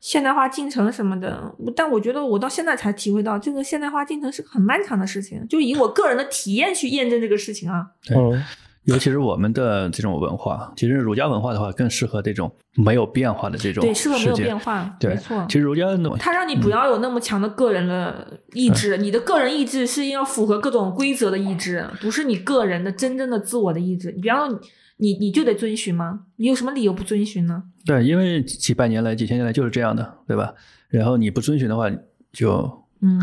[0.05, 5.43] 现代化进程什么的，但我觉得我到现在才体会到，这个现代化进程是个很漫长的事情。
[5.49, 7.87] 就以我个人的体验去验证这个事情啊。
[8.07, 8.15] 对，
[8.85, 15.43] 尤其是我们的这种文化，其实儒家文化的话，更适合这种没有变化的这种对，适合没有变化，对没错。
[15.49, 24.13] 其实儒家的它让你不要有那么强的个人的意志，你的个人意志是要符合各种规则的意志，不是你个人的真正的自我的意志。
[24.13, 24.61] 你比方说
[24.97, 26.27] 你，你你就得遵循吗？
[26.37, 27.65] 你有什么理由不遵循呢？
[27.85, 30.55] 对，因为几百年来、几千年来就是这样的，对吧？
[30.89, 31.91] 然后你不遵循的话，
[32.33, 33.21] 就嗯，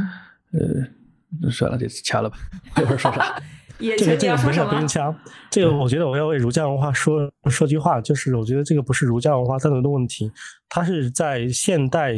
[0.51, 2.37] 呃，算了，这次掐了吧，
[2.77, 3.41] 一会儿说啥？
[3.79, 4.87] 也这个这个没事不用么？
[4.87, 5.15] 掐，
[5.49, 10.31] 这个我觉得我要为儒家文化说说句话，就是我觉得这个不是儒家文化单独的问题，
[10.69, 12.13] 它是在现代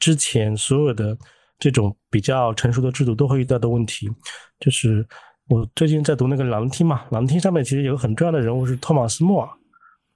[0.00, 1.16] 之前所有的
[1.56, 4.10] 这种比较成熟的制度都会遇到的问题。
[4.58, 5.06] 就是
[5.48, 9.48] 我最近在读那个《狼厅》嘛，《狼厅》上面其实有个很重要的人物是托马斯·莫尔。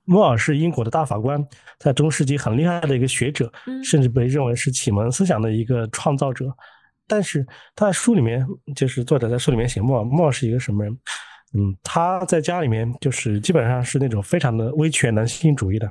[0.04, 1.42] 莫尔是英国的大法官，
[1.78, 6.54] 在中世纪很厉害的一个学者，嗯甚至被认为是启蒙思想的一个创造者。
[7.06, 10.92] 但是他在书里面，就是作者在书里面写莫尔，莫尔是一个什么人？
[11.54, 15.90] 嗯，他在家里面就是基本上是那种非常的威权男性主义的。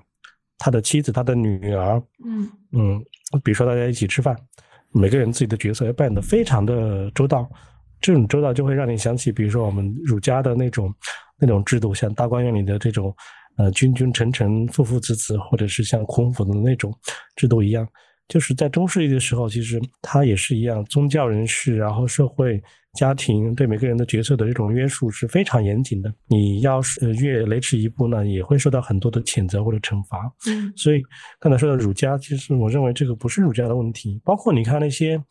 [0.60, 3.04] 他的妻子、他的女儿，嗯嗯，
[3.44, 4.36] 比如说大家一起吃饭，
[4.92, 7.50] 每个人自己的角色要扮演的非常的周到。
[8.02, 10.94] 这种周到就会让你想起，比如说我们儒家的那种
[11.40, 13.16] 那种制度，像大观园里的这种
[13.58, 16.94] 呃君君臣臣、父父子子，或者是像孔府的那种
[17.36, 17.88] 制度一样。
[18.28, 26.14] 就是在中世纪的时候，其实它也是一样，宗教人士，然后社会、家庭对每个人的角色的这种约束是非常严谨的。
[26.28, 30.32] 你要是呃越雷池一步呢，也会受到很多的谴责或者惩罚。
[30.48, 31.04] 嗯所以
[31.42, 34.22] 刚才说的儒家，其实我认为这个不是儒家的问题。
[34.24, 35.22] 包括你看那些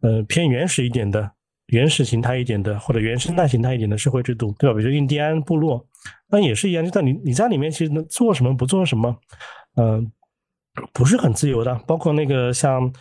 [0.00, 1.30] 呃偏原始一点的、
[1.70, 4.76] 原始形态一点的，或者原生态形态一点的社会制度，对吧？
[4.76, 5.84] 比如印第安部落，
[6.28, 9.16] 那也是一样，就在你你在里面其实能做什么不做什么，
[9.76, 10.10] 嗯、
[10.92, 11.74] 不是很自由的。
[11.86, 12.92] 包括那个像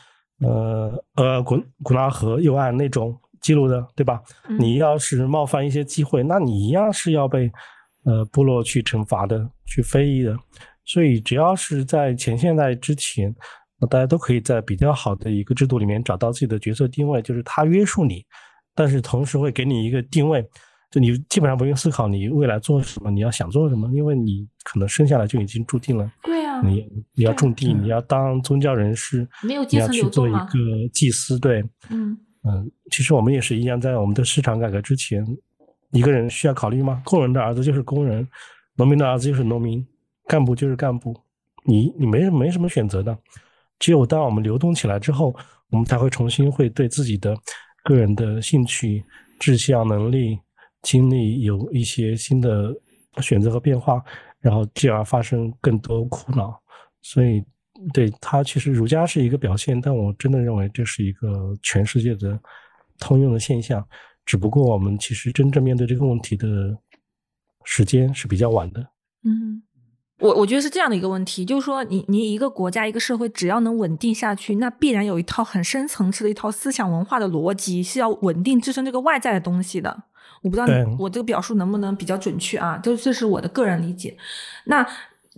[0.42, 4.22] 呃呃古古纳河右岸那种记录的，对吧？
[4.48, 7.52] 嗯你要是冒犯一些机会，那你一样是要被
[8.06, 10.38] 呃部落去惩罚的，去非议的。
[10.86, 13.34] 所以只要是在前现代之前，
[13.80, 18.26] 那大家都可以在比较好的一个制度里面找到自己的角色定位，就是它约束你，
[18.80, 20.42] 但是同时会给你一个定位，
[20.90, 32.18] 就你基本上不用思考你未来做什么，你要想做什么，因为你可能生下来就已经注定了，对啊，你你要种地，你要当宗教人士，没有你阶层流要去做一个祭司，对，嗯。
[32.42, 35.28] 呃，嗯，其实我们也是一样，在我们的市场改革之前，
[35.92, 37.02] 一个人需要考虑吗？
[37.04, 38.26] 工人的儿子就是工人，
[38.78, 39.86] 农民的儿子就是农民，
[40.26, 41.14] 干部就是干部，
[41.66, 43.18] 你你没没什么选择的。
[43.78, 45.36] 只有当我们流动起来之后，
[45.70, 47.36] 我们才会重新会对自己的
[47.84, 49.04] 个人的兴趣、
[49.40, 50.40] 志向、能力、
[50.82, 52.74] 经历有一些新的
[53.22, 54.04] 选择和变化，
[54.40, 56.62] 然后进而发生更多苦恼。
[57.02, 57.44] 所以。
[57.94, 62.38] 对它，其实儒家是一个表现，但我真的认为这是一个全世界的
[63.00, 63.82] 通用的现象。
[64.26, 66.78] 只不过我们其实真正面对这个问题的
[67.64, 68.82] 时间是比较晚的。
[69.24, 69.64] 嗯，
[70.20, 80.04] 我我觉得是这样的一个问题，就是说，你你一个国家一个社会只要能稳定下去，那必然有一套很深层次的一套思想文化的逻辑是要稳定支撑这个外在的东西的。
[80.42, 80.68] 我不知道
[80.98, 82.78] 我这个表述能不能比较准确啊？
[82.78, 84.16] 就这是我的个人理解。
[84.66, 84.86] 那。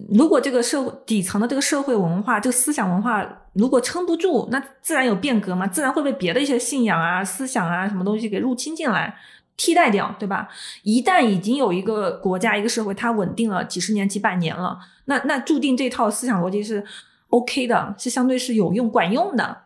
[0.09, 3.23] 如果这个社会底层的这个社会文化、这个思想文化
[3.53, 9.13] 如果撑不住，那自然有变革嘛，自然会被别的一些信仰啊、思想啊什么东西给入侵进来，
[9.57, 10.47] 替代掉，对吧？
[10.83, 16.83] 一旦已经有一个国家、一个社会它稳定了几十年、几百年了，那那注定这套思想逻辑是
[17.29, 19.63] OK 的，是相对是有用、管用的。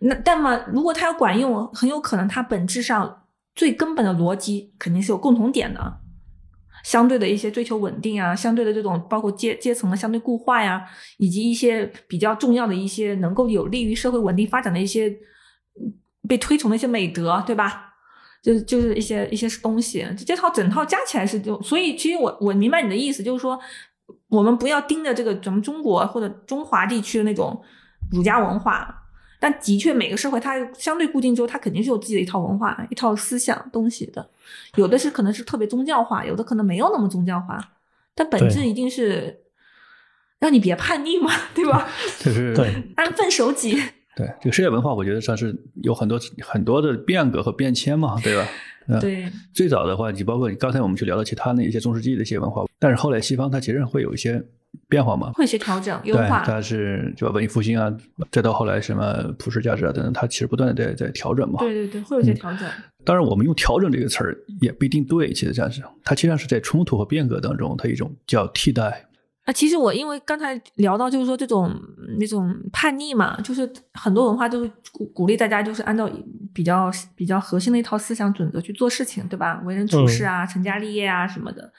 [0.00, 3.22] 那但么，如果它要管用，很有可能它本质上
[3.54, 5.98] 最根本的逻辑肯定是有共同点的。
[6.82, 10.82] 相对的一些追求稳定啊，相对的这种包括阶阶层的相对固化呀，
[11.18, 15.14] 以及一些比较重要的一些能够有利于社会稳定发展的一些
[16.26, 17.89] 被推崇的一些美德，对吧？
[18.42, 23.58] 就是就是一些一些东西，这套整套加起来是就，所以其实我我明白你的意思，就是说
[24.28, 27.62] 我们不要盯着这个咱们中国或者中华地区的那种
[28.10, 28.96] 儒家文化。
[29.42, 34.28] 但的确，每个社会它相对固定之后，它肯定是有自己的一套文化、一套思想东西的。
[34.76, 37.58] 有的是可能是特别宗教化，有的可能没有那么宗教化。
[38.14, 39.40] 但本质一定是
[40.40, 41.88] 让你别叛逆嘛，对吧？
[42.20, 42.54] 就是
[42.96, 43.82] 安分守己。
[44.20, 48.46] 对这个世界文化，我觉得算是有很多很多的变革和变迁嘛，对吧？
[49.00, 49.26] 对。
[49.52, 54.42] 最早的话，你包括刚才我们去聊到其他的一些中世纪的一些文化，但是后来西方它其实会有一些。
[54.88, 56.44] 变化嘛，会些调整优化。
[56.44, 57.92] 它是就文艺复兴啊，
[58.30, 61.58] 再到后来什么普世价值啊等等，它其实不断的在在调整嘛。
[61.58, 62.68] 对对对，会有些调整。
[63.04, 69.04] 当然，我们用“调整”这个词儿也不一定对，其实这样子，它实际上是在冲突和变革当中，它一种叫替代。
[69.44, 71.74] 啊，其实我因为刚才聊到，就是说这种
[72.18, 76.08] 那种叛逆嘛，就是很多文化都是鼓鼓励大家，就是按照
[76.52, 79.60] 比较比较核心的一套思想准则去做事情，对吧？
[79.64, 81.72] 为人处事啊，成家立业啊什么的。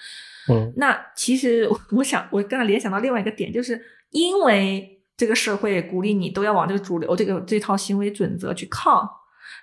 [0.50, 9.08] 嗯，那其实我想，我刚才联想到另外一个点，就是因为这个社会鼓励你都要往这个主流这个这套行为准则去靠，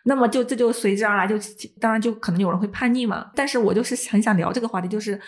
[0.04, 1.34] 那么就这就随之而来，就
[1.80, 3.28] 当然就可能有人会叛逆嘛。
[3.34, 5.20] 但是我就是很想聊这个话题，就是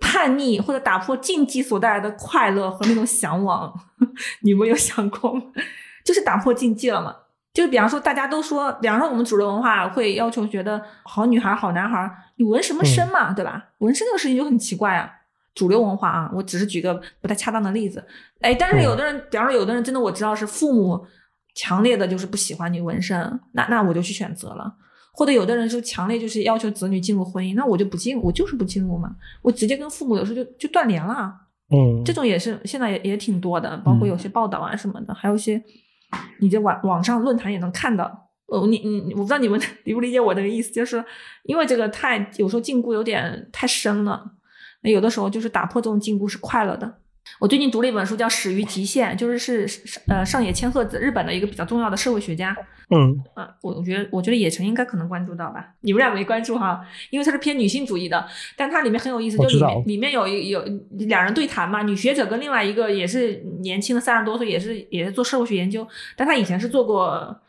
[0.00, 3.72] 叛逆或者打破禁忌所带来的快乐和那种向往，
[4.42, 5.42] 你们有想过吗？
[6.04, 7.14] 就是打破禁忌了嘛。
[7.52, 13.70] 就比方说，大家都说，比方说我们主流文化会要求觉得好女孩、好男孩，你纹什么身嘛，对吧？
[13.78, 15.10] 纹身这个事情就很奇怪啊。
[15.52, 18.02] 主流文化啊，我只是举个不太恰当的例子。
[18.40, 21.04] 哎，但是有的人，比方说有的人真的我知道是父母
[21.56, 24.72] 强烈的就是不喜欢你纹身，那那我就去选择了。
[25.12, 31.34] 或者有的人就强烈就是要求子女进入婚姻，那我就不进，我就是不进入嘛，我直接跟父母有时候就就断联了。
[31.72, 35.62] 嗯，这种也是现在也也挺多的，包括有些报道啊什么的，还有一些。
[36.40, 38.10] 你在网网上论坛也能看到，
[38.46, 41.04] 呃，你你我不知道你们理不理解我这个意思，就是
[41.44, 44.20] 因为这个太有时候禁锢有点太深了，
[44.82, 46.92] 那有的时候就是打破这种禁锢是快乐的。
[47.38, 52.56] 我最近读了一本书，叫《始于极限》，就是是呃上野千鹤子，日本的一个比较重要的社会学家。
[52.90, 67.40] 嗯啊，我我觉得我觉得野城应该可能关注到吧，你们俩没关注哈，因为它是偏女性主义的，但它里面很有意思，就里面里面有一有两人对谈嘛，女学者跟另外一个也是年轻的三十多岁，也是也是做社会学研究，但他以前是做过。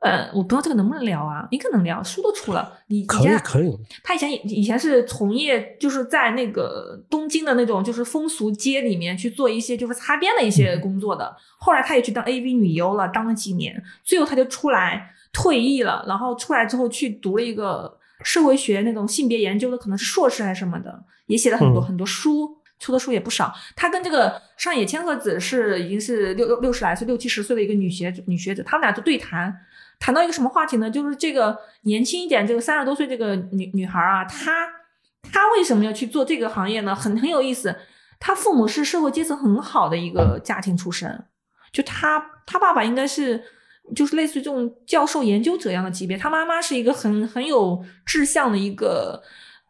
[0.00, 1.48] 呃，我不知道这个能不能聊啊？
[1.50, 2.80] 应该能聊，书都出了。
[2.88, 3.76] 你可以可以。
[4.04, 11.34] 他以前以前是从业，就是在那个东京的那种就是风俗街里面去做一些就是擦边的一些工作的。
[11.58, 16.04] 后来他也去当 AV 女优了，当了几年，最后他就出来退役了。
[16.06, 23.52] 然后出来之后去读了一个社会学那种性别研究的，可能是硕士还是什么的，也写了很多很多书，出的书也不少。
[23.74, 29.52] 他跟这个上野千鹤子是已经是六六六十来岁、六七十岁的一个女学女学者，他们俩就对谈。
[29.98, 30.90] 谈到一个什么话题呢？
[30.90, 34.68] 就是这个年轻一点，这个三十多岁这个女女孩啊，她
[35.22, 36.94] 她为什么要去做这个行业呢？
[36.94, 37.74] 很很有意思。
[38.20, 41.24] 她父母是社会阶层很好的一个家庭出身，
[41.72, 43.42] 就她她爸爸应该是
[43.94, 49.22] 就是类似于这种教授研究者一样的级别，她妈妈是一个很很有志向的一个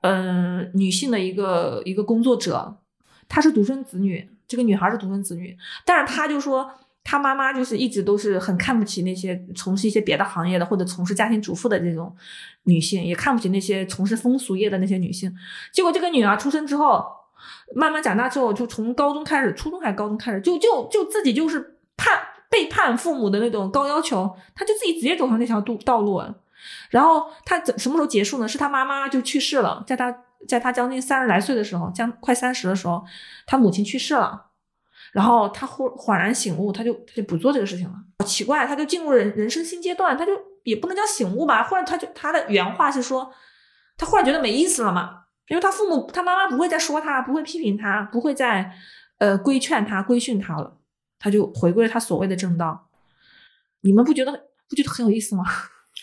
[0.02, 2.76] 嗯女性的一个一个工作者，
[3.28, 6.70] 她是独生子女，这个女孩是独生子女，但是她就说。
[7.08, 12.12] 他妈妈就是一直都是很看不起那些从事一些别的行业的或者从事家庭主妇的这种
[12.64, 15.32] 女性，也看不起那些从事风俗业的那些女性。
[15.72, 17.06] 结果这个女儿出生之后，
[17.76, 22.18] 慢慢长大之后，就从高中开始，初中还是高中开始，就就就自己就是叛
[22.50, 26.20] 背叛父母的那种高要求，她就自己直接走上那条路道路。
[26.90, 28.48] 然后她怎什么时候结束呢？
[28.48, 30.12] 是她妈妈就去世了，在她
[30.48, 33.04] 在她将近三十来岁的时候，将快三十的时候，
[33.46, 34.45] 她母亲去世了。
[35.16, 37.94] 然后他忽恍然醒悟，他就他就不做这个事情了。
[38.18, 40.32] 好奇怪，他就进入人人生新阶段，他就
[40.64, 41.62] 也不能叫醒悟吧。
[41.62, 43.32] 忽然他就他的原话是说，
[43.96, 48.70] 他忽然觉得没意思了嘛，因为他父母他妈妈不会再说他，不会批评他，不会再
[49.16, 50.76] 呃规劝他、规训他了，
[51.18, 52.90] 他就回归了他所谓的正道。
[53.80, 54.30] 你们不觉得
[54.68, 55.44] 不觉得很有意思吗？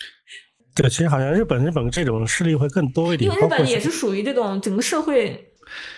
[0.74, 5.52] 对，其实好像日本日本这种事例会更多一点，因为日本也是属于这种整个社会。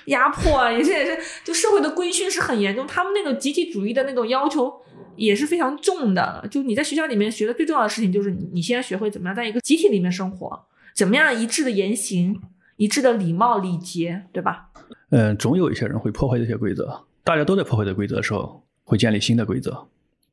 [0.07, 4.73] 压迫啊，也是也是，就社会的规训是很严重，他们那种集体主义的那种要求
[5.17, 6.47] 也是非常重的。
[6.51, 12.41] 就你在学校里面学的最重要的事情，就是你先学会怎么样在一个集体里面生活，怎么样一致的言行，
[12.77, 14.69] 一致的礼貌礼节，对吧？
[15.11, 19.87] 嗯，总有一些人会破坏这些规则，大家都在破坏这规则的时候，会建立新的规则，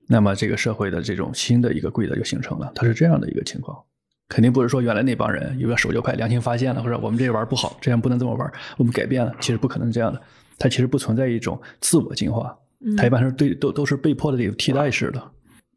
[0.08, 3.84] 那么这个社会的这种新的一个规则就形成了，它是这样的一个情况。
[4.30, 9.32] 肯定不是说原来那帮人有个守旧派良心发现了，或者我们这玩不好，这样不能这么玩，我们改变了。
[9.40, 10.22] 其实不可能这样的，
[10.58, 12.58] 它其实不存在一种自我进化，
[12.98, 15.22] 它一般是对都都是被迫的这种替代式的。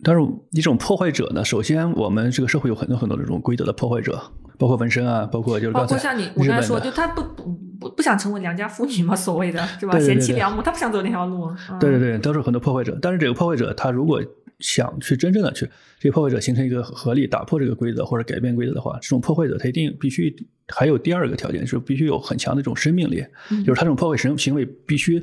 [0.02, 0.22] 但是
[0.52, 4.20] 一种破坏者呢，首先我们这个社会有很多很多这种规则的破坏者，
[4.58, 7.44] 包括纹身啊，包括就是包括像你我刚才说，就他不不
[7.80, 9.98] 不不想成为良家妇女嘛，所谓的是吧？
[9.98, 11.50] 贤妻良母，他不想走那条路。
[11.80, 12.98] 对对对，都是很多破坏者。
[13.00, 14.22] 但是这个破坏者，他如果
[14.60, 20.34] 想去真正的去这个破坏者形成一个合力，打破这个规则或者改变规则的话，这种破坏者他一定必须
[20.68, 23.24] 还有第二个条件，就是必须有很强的这种生命力，
[23.64, 25.22] 就是他这种破坏行行为必须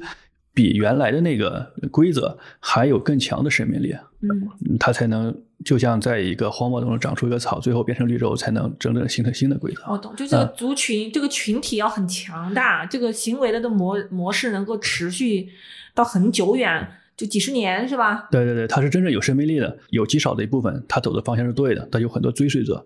[0.53, 9.81] 比原来的那个规则还有更强的生命力，嗯，他才能就像在一个荒漠当中长出一个草，最后变成绿洲，才能真正形成新的规则。
[9.91, 15.49] 我懂，就这个族群，这个群体要很强大，这个行为的的模模式能够持续
[15.95, 16.87] 到很久远。
[17.23, 18.27] 就几十年是吧？
[18.29, 22.85] 对对对，他是真正有生命力的，有极少的一部分，他走的方向是对的，他有很多追随者，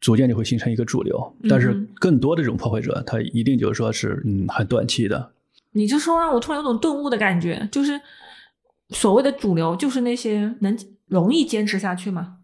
[0.00, 1.36] 逐渐就会形成一个主流。
[1.48, 5.30] 但是更多的这种破坏者，他一定就是说是嗯很短期的。
[5.70, 8.00] 你就说让我突然有种顿悟的感觉，就是
[8.88, 12.38] 所谓的主流，就是那些能容易坚持下去吗？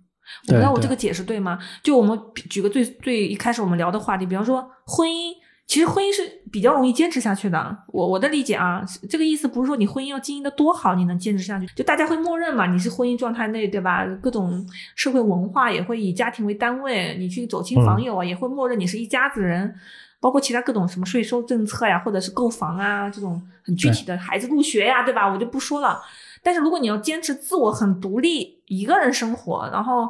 [0.47, 1.59] 我不知道我这个解释对吗？
[1.83, 2.17] 就我们
[2.49, 5.33] 举个最最一开始我们聊的话题，比方说婚姻。
[5.67, 7.77] 其实婚姻是比较容易坚持下去的。
[7.89, 11.67] 我我的理解啊，这个意思不是说你婚姻要经营的多好，你能坚持下去。
[11.75, 14.07] 就大家会默认嘛，你是婚姻状态内，对吧？
[14.23, 14.65] 各种
[14.95, 19.75] 社会文化也会以家庭为单位，你去走亲访友啊，也会默认你是一家子人。
[20.19, 25.29] 包括其他各种什么税收政策呀，或者是购房啊，这种很具体的孩子入学呀，对吧？
[25.29, 26.01] 我就不说了。
[26.43, 30.09] 但是如果你要坚持自我很独立一个人生活，然后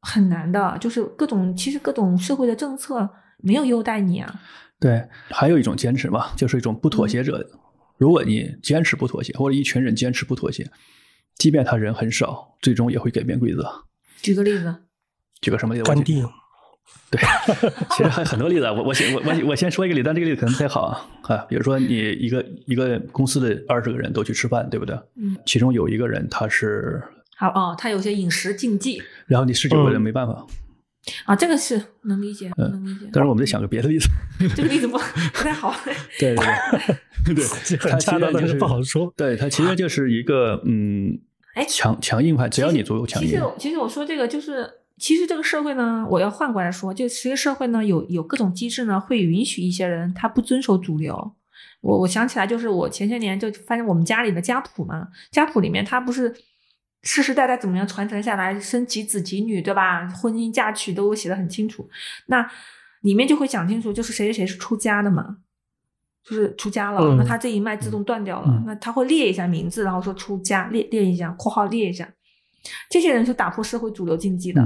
[0.00, 3.08] 很难的，就是各种其实各种社会的政策。
[3.42, 4.40] 没有优待你啊？
[4.78, 7.46] 对，还有一种坚持嘛，就是一种不妥协者。
[7.98, 10.70] 如果你坚持不妥协，或者一群人坚持不妥协，
[11.36, 13.70] 即便他人很少，最终也会改变规则。
[14.22, 14.74] 举个例子，
[15.40, 15.84] 举个什么例子？
[15.84, 16.24] 甘地。
[17.10, 17.20] 对，
[17.90, 18.64] 其实还很多例子。
[18.64, 21.06] 我我先我我我先说一个例子，但这个例子可能不太好啊。
[21.22, 24.96] 啊，比如说你一个一个公司的二十个人都去吃饭，对不对？
[25.16, 25.36] 嗯。
[25.44, 27.02] 其中有一个人他是
[27.36, 29.02] 好哦，他有些饮食禁忌。
[29.26, 30.46] 然后你十九个人没办法。
[31.24, 33.08] 啊，这个是能理解，能理解。
[33.12, 34.08] 但是我们再想个别的例子，
[34.56, 35.74] 这个例子不不太好。
[36.18, 37.44] 对对对，
[37.78, 39.12] 很恰当，但是不好说。
[39.16, 41.18] 对，它其实就是一个 嗯，
[41.54, 43.28] 哎，强强硬派，只要你足够强硬。
[43.28, 51.32] 其实其实我说这个就是，其实这个社会呢，我要换过来说，就其实社会呢有有各种机制呢，会允许一些人他不遵守主流。
[51.80, 56.34] 我我想起来，就是我前些年就发现我们家里的家谱嘛，家谱里面他不是。
[57.02, 60.06] 世世代代怎么样传承下来，生几子几女，对吧？
[60.08, 61.88] 婚姻嫁娶都写的很清楚。
[62.26, 62.46] 那
[63.00, 65.38] 里面就会讲清楚，就是谁谁谁是出家的嘛，
[66.22, 68.62] 就是出家了，那他这一脉自动断掉了。
[68.66, 72.06] 那他会列一下名字，然后说出家，列列一下，括号列一下。
[72.90, 74.62] 这些人是打破社会主流禁忌的，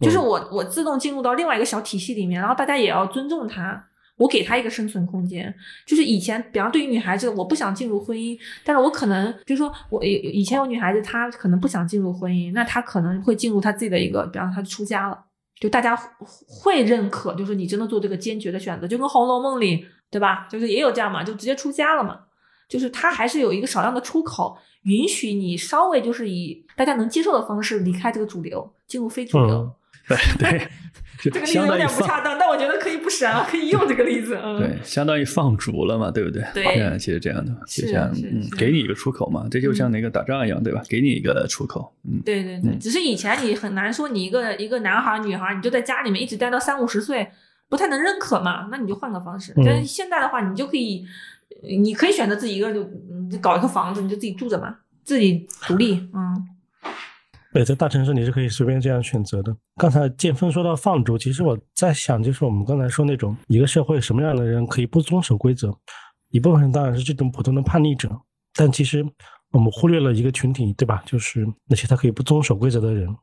[0.00, 3.88] 就是我我自动进入到另外一个小体系里面，然后大家也要尊重他。
[4.22, 5.52] 我给他一个生存空间，
[5.84, 15.18] 就是以前，比方对于女孩子，我不想进入婚姻，但是我可能，比如说我以前有女孩子，她可能不想进入婚姻，那她可能会进入她自己的一个，比方她出家了，
[15.58, 15.98] 就大家
[16.46, 20.46] 会认可，就是你真的做这个坚决的选择，就跟《红楼梦》里，对吧？
[20.48, 22.20] 就是也有这样嘛，就直接出家了嘛，
[22.68, 29.72] 就是她还是有一个少量的出口，允许你稍微就是以大家能接受的方式离开这个主流，进入非主流。
[30.08, 30.68] 对 对，
[31.18, 34.38] 这个例子有点不恰当，但我觉得可以不删，可以用这个例子。
[34.42, 36.44] 嗯，对，相当于放逐了嘛，对不对？
[36.52, 40.82] 对，其实这样的，就像嗯，给你一个出口嘛，这就像那个打仗一样，对吧？
[40.88, 41.94] 给你一个出口。
[42.04, 47.30] 嗯，对对对，只是以前你很难说，你一个一个男孩女孩，你就在家里面一直待到三五十岁，
[47.68, 49.52] 不太能认可嘛，那你就换个方式。
[49.64, 51.04] 但是现在的话，你就可以，
[51.62, 56.48] 你可以选择自己一个人就搞一个房子，你就自己住着嘛，自己独立，嗯。
[57.52, 59.54] 对，在大城市你是可以随便这样选择的。
[59.76, 65.70] 刚才建峰说到放逐，其实我在想，就是我们刚才说那种一个社会什么样的人可以不遵守规则，
[66.30, 68.08] 一部分人当然是这种普通的叛逆者，
[68.54, 69.04] 但其实
[69.50, 71.02] 我们忽略了一个群体，对吧？
[71.04, 73.14] 就是那些他可以不遵守规则的人。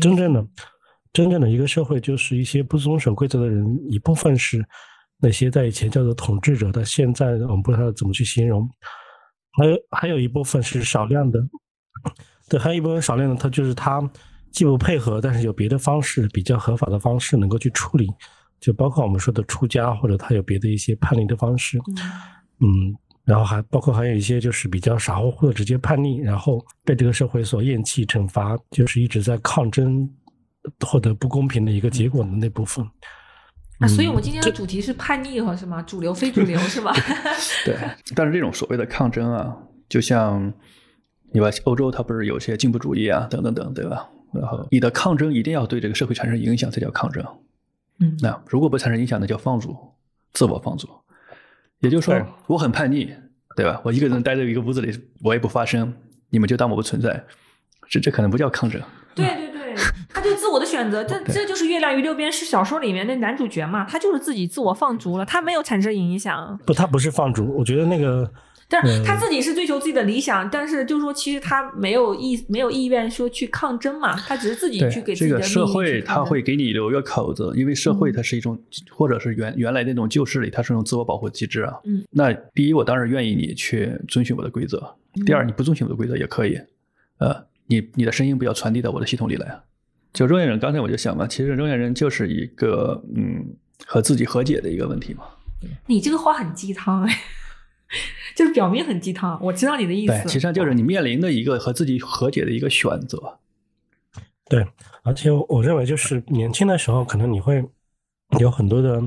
[0.00, 0.44] 真正的
[1.12, 4.64] 真正的一个社会，就是一些不遵守规则的人，一部分是
[5.18, 8.68] 那些在以前叫做统治者，但现在我们不知道怎么去形容，
[9.52, 11.40] 还有还有一部分是少量的。
[12.50, 14.02] 对，还有一部分少量的，他就是他
[14.50, 18.08] 既不配合，但是有别的方式，比较合法的方式能够去处理，
[18.60, 21.78] 就包括我们说的出家，或者他有别的一些叛逆的方式，
[22.58, 22.92] 嗯，
[23.24, 30.10] 然后还包括还有一些就是比较傻乎乎的直接叛逆，然后被这个社会所厌弃、惩罚，就是一直在抗争
[30.84, 32.84] 获得不公平的一个结果的那部分。
[33.78, 35.80] 啊，所以我们今天的主题是叛逆和什么？
[35.82, 36.92] 主流非主流是吧？
[37.64, 37.78] 对，
[38.16, 39.56] 但是这种所谓的抗争啊，
[39.88, 40.52] 就像。
[41.32, 44.08] 你吧，欧洲它不是有些进步主义啊，等等等，对吧？
[44.32, 47.24] 然后你的抗争一定要对这个社会产生影响，才叫抗争。
[47.98, 49.76] 嗯，那如果不产生影响，那叫放逐，
[50.32, 50.88] 自我放逐。
[51.80, 53.12] 也就是说，我很叛逆，
[53.56, 53.80] 对吧？
[53.84, 55.92] 我一个人待在一个屋子里，我也不发声，
[56.30, 57.24] 你们就当我不存在，
[57.88, 58.80] 这这可能不叫抗争。
[59.14, 59.74] 对对对，
[60.08, 66.58] 他就自我的选择，这这就是《月亮与六便士》小说里面的男主角嘛，他就是自己自我放逐了，他没有产生影响。
[66.66, 68.30] 不，他不是放逐，我觉得那个。
[68.70, 78.56] 但是他自己是追求自己的理想，但是就是说，其实他没有意没有意愿说去抗争嘛，他只是自己去给自己的这个社会，他会给你留一个口子，因为社会它是一种，
[78.92, 81.74] 或者是原原来那种旧势力，它是一种自我保护机制啊。
[81.82, 82.04] 嗯。
[82.10, 84.78] 那第一，我当然愿意你去遵循我的规则；
[85.26, 86.56] 第二，你不遵循我的规则也可以，
[87.18, 89.60] 呃，你你的声音不要传递到我的系统里来啊。
[90.12, 93.44] 就中年人，刚才我就想嘛，其实中年人就是一个嗯
[93.84, 95.24] 和自己和解的一个问题嘛。
[95.88, 97.18] 你这个话很鸡汤哎。
[98.36, 100.12] 就是表面很鸡汤，我知道你的意思。
[100.12, 103.38] 对，其实就是你面临的一个和自己和解的一个选择。
[104.48, 104.66] 对，
[105.02, 107.64] 而且我认为就是年轻的时候，可能你会
[108.38, 109.02] 有很多的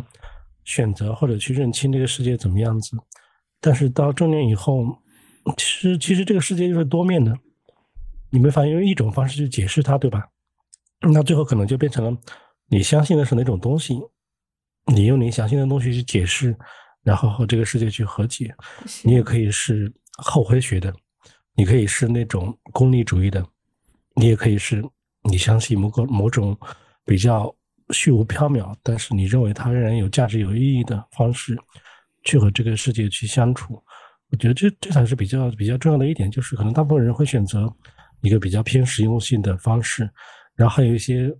[0.63, 2.97] 选择，或者去认清这个世界怎么样子。
[3.59, 4.85] 但是到中年以后，
[5.57, 7.37] 其实其实这个世界就是多面的，
[8.29, 10.27] 你没法用一种方式去解释它，对吧？
[10.99, 12.17] 那最后可能就变成了
[12.67, 13.99] 你相信的是哪种东西，
[14.93, 16.55] 你用你相信的东西去解释。
[17.03, 18.55] 然后和这个世界去和解，
[19.03, 20.93] 你也可以是后悔学的，
[21.53, 23.45] 你可以是那种功利主义的，
[24.15, 24.83] 你也可以是
[25.29, 26.57] 你相信某个某种
[27.05, 27.53] 比较
[27.89, 31.57] 虚无缥缈，但是你认为它仍然有价值、有意义的方式
[32.23, 33.83] 去和这个世界去相处。
[34.29, 37.71] 我觉得这这才是比较比较重要的一点，就是可能大部分人会选择
[38.21, 40.09] 一个比较偏实用性的方式，
[40.55, 41.31] 然后还有一些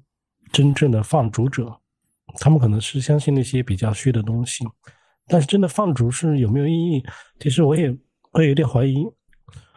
[0.51, 1.75] 真正的放逐者，
[2.39, 4.63] 他们可能是相信那些比较虚的东西。
[5.27, 7.03] 但是真的放逐是有没有意义？
[7.39, 7.95] 其实我也
[8.33, 9.05] 我也有点怀疑，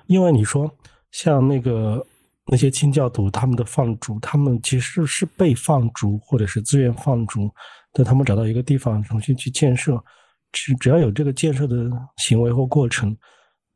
[0.07, 0.71] 因为你说
[1.13, 2.05] 像那个
[2.47, 7.49] 那些清教徒他们的放逐，他们其实是被放逐或者是自愿放逐，
[7.93, 10.03] 但他们找到一个地方重新去建设，
[10.51, 13.17] 只只要有这个建设的行为或过程，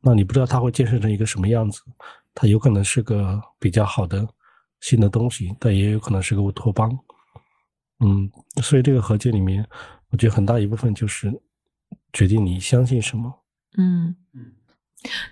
[0.01, 1.81] 那你不知道他会建设成一个什么样子，
[2.35, 4.27] 它有可能是个比较好的
[4.81, 6.91] 新的东西，但也有可能是个乌托邦。
[8.03, 8.29] 嗯，
[8.61, 9.65] 所以这个和解里面，
[10.09, 11.31] 我觉得很大一部分就是。
[12.13, 13.33] 决定你相信什么？
[13.77, 14.51] 嗯嗯，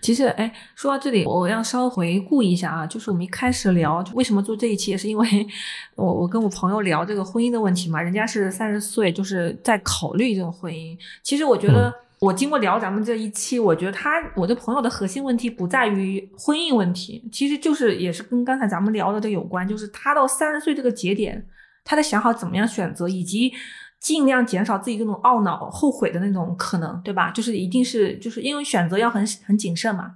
[0.02, 5.48] 其实哎，说到这里，我要稍微回顾一下啊，就是我们一开始聊为什么做这一期，也是因为
[5.96, 10.98] 我我跟我朋友聊这个婚姻的问题嘛，人家是三十岁，就是在考虑这种婚姻。
[11.22, 21.46] 其实我觉得，我经过聊咱们这一期，我觉得他我的朋友的核心问题不在于婚姻问题，其实就是也是跟刚才咱们聊的这有关，就是他到三十岁这个节点，
[21.84, 23.52] 他在想好怎么样选择，以及。
[24.00, 27.32] 尽量减少自己这种懊恼、后悔的那种可能，对吧？
[27.32, 30.16] 就是一定是，就是因为选择要很很谨慎嘛。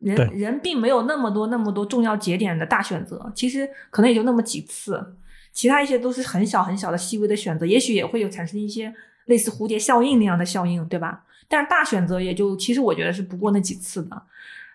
[0.00, 5.16] 人人并没有那么多那么多重要节点的大选择，其实可能也就那么几次，
[5.52, 8.92] 其他一些都是很小很小的细微的选择，也许也会有产生一些
[9.26, 11.24] 类似蝴蝶效应那样的效应，对吧？
[11.48, 14.22] 但是大选择也就其实我觉得是不过那几次的。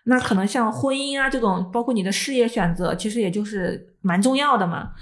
[0.05, 4.93] 那可能像婚姻啊这种，包括你的事业选择，其实也就是蛮重要的嘛。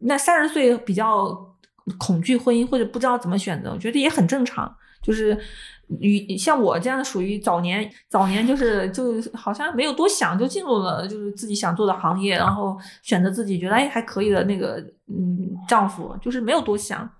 [0.00, 1.49] 那三十岁比较。
[1.98, 4.74] 恐惧婚姻或者不知道怎么选择，我觉得也很正常。
[5.02, 5.34] 就是
[5.98, 14.76] 与像我这样属于早年早年就是就好像没有多想就进入了就是自己想做的行业，然后选择自己觉得哎还可以的那个
[15.08, 17.10] 嗯丈夫，就是没有多想。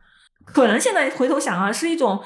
[0.45, 2.23] 可能现在回头想啊，是一种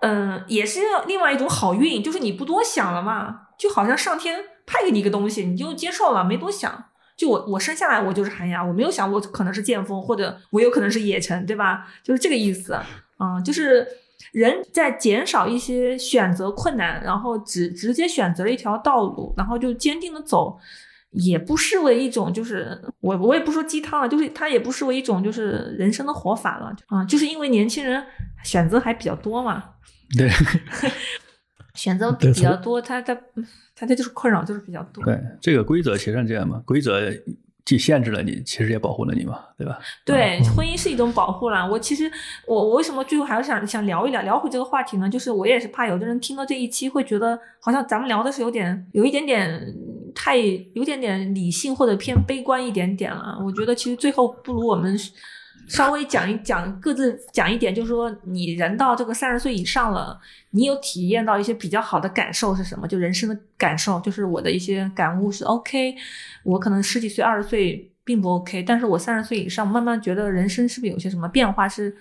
[0.00, 6.86] 嗯，也是另外一种好运，就是你不多想了嘛，就好像上天派给你一个东西，你就接受了，没多想。
[7.20, 11.86] 就我我生下来我就是寒鸦，我没有想过可能是剑锋，或者我有可能是野城，对吧？
[12.02, 12.72] 就是这个意思
[13.18, 13.86] 啊，就是。
[14.32, 20.56] 人在减少一些选择困难，然后直直接选择了一条道路，然后就坚定的走，
[21.12, 28.04] 也不失为一种，就是我我也不说鸡汤了，就是它也不失为一种就是人生的活法了啊，就是因为年轻人
[28.44, 29.64] 选择还比较多嘛，
[30.16, 30.30] 对，
[31.80, 33.16] 选择比较多，他他
[33.74, 35.02] 他这就是困扰就是比较多。
[35.04, 37.10] 对，这个规则其实是这样嘛，规则。
[37.62, 39.78] 既限制了你，其实也保护了你嘛，对吧？
[40.04, 41.64] 对，婚姻是一种保护啦。
[41.64, 42.10] 我其实，
[42.46, 45.08] 我我为什么最后还是想想聊一聊，聊回这个话题呢？
[45.08, 49.72] 就是我也是怕有的人听到这一期会觉得，好像咱们聊的是有点，有一点点
[50.14, 50.36] 太，
[50.74, 53.38] 有点点理性或者偏悲观一点点了。
[53.44, 54.98] 我觉得其实最后不如我们。
[55.68, 60.18] 稍微讲一讲，各自讲一点，就是说，你人到这个三十岁以上了，
[60.50, 62.88] 你有体验到一些比较好的感受是什么？
[62.88, 65.94] 就人生的感受，就是我的一些感悟是 OK。
[66.44, 71.96] 我可能十几岁、二十岁并不 OK，但是我三十岁以上，慢慢觉得人生是不是有些什么变化是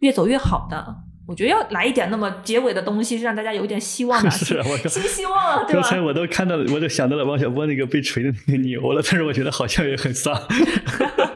[0.00, 0.96] 越走越好的？
[1.28, 5.82] 我觉得要来一点那么结尾的东西，是让大家有一点希望的， 是新希望，对吧？
[5.82, 10.34] 刚才我都看到，我都想到了王小波那个被锤的那个牛了，但是我觉得好像也很丧。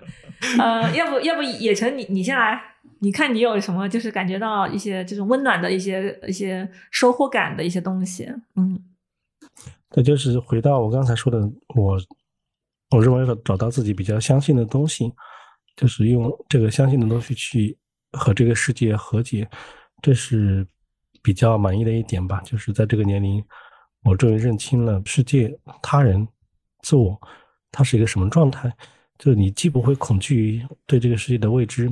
[0.59, 2.61] 呃，要不要不野城，你你先来，
[2.99, 8.83] 你看你有什么就是感觉到一些这种温暖的一些一些收获感的一些东西，嗯，
[9.95, 11.39] 那就是回到我刚才说的，
[11.77, 11.97] 我
[12.91, 15.13] 我认为找到自己比较相信的东西，
[15.77, 17.79] 就是用这个相信的东西去
[18.13, 19.49] 和这个世界和解，
[20.03, 20.67] 这是
[21.23, 22.41] 比较满意的一点吧。
[22.45, 23.43] 就是在这个年龄，
[24.03, 26.27] 我终于认清了世界、他人、
[26.81, 27.17] 自我，
[27.71, 28.75] 它是一个什么状态。
[29.23, 31.89] 就你既不会恐惧对这个世界的未知，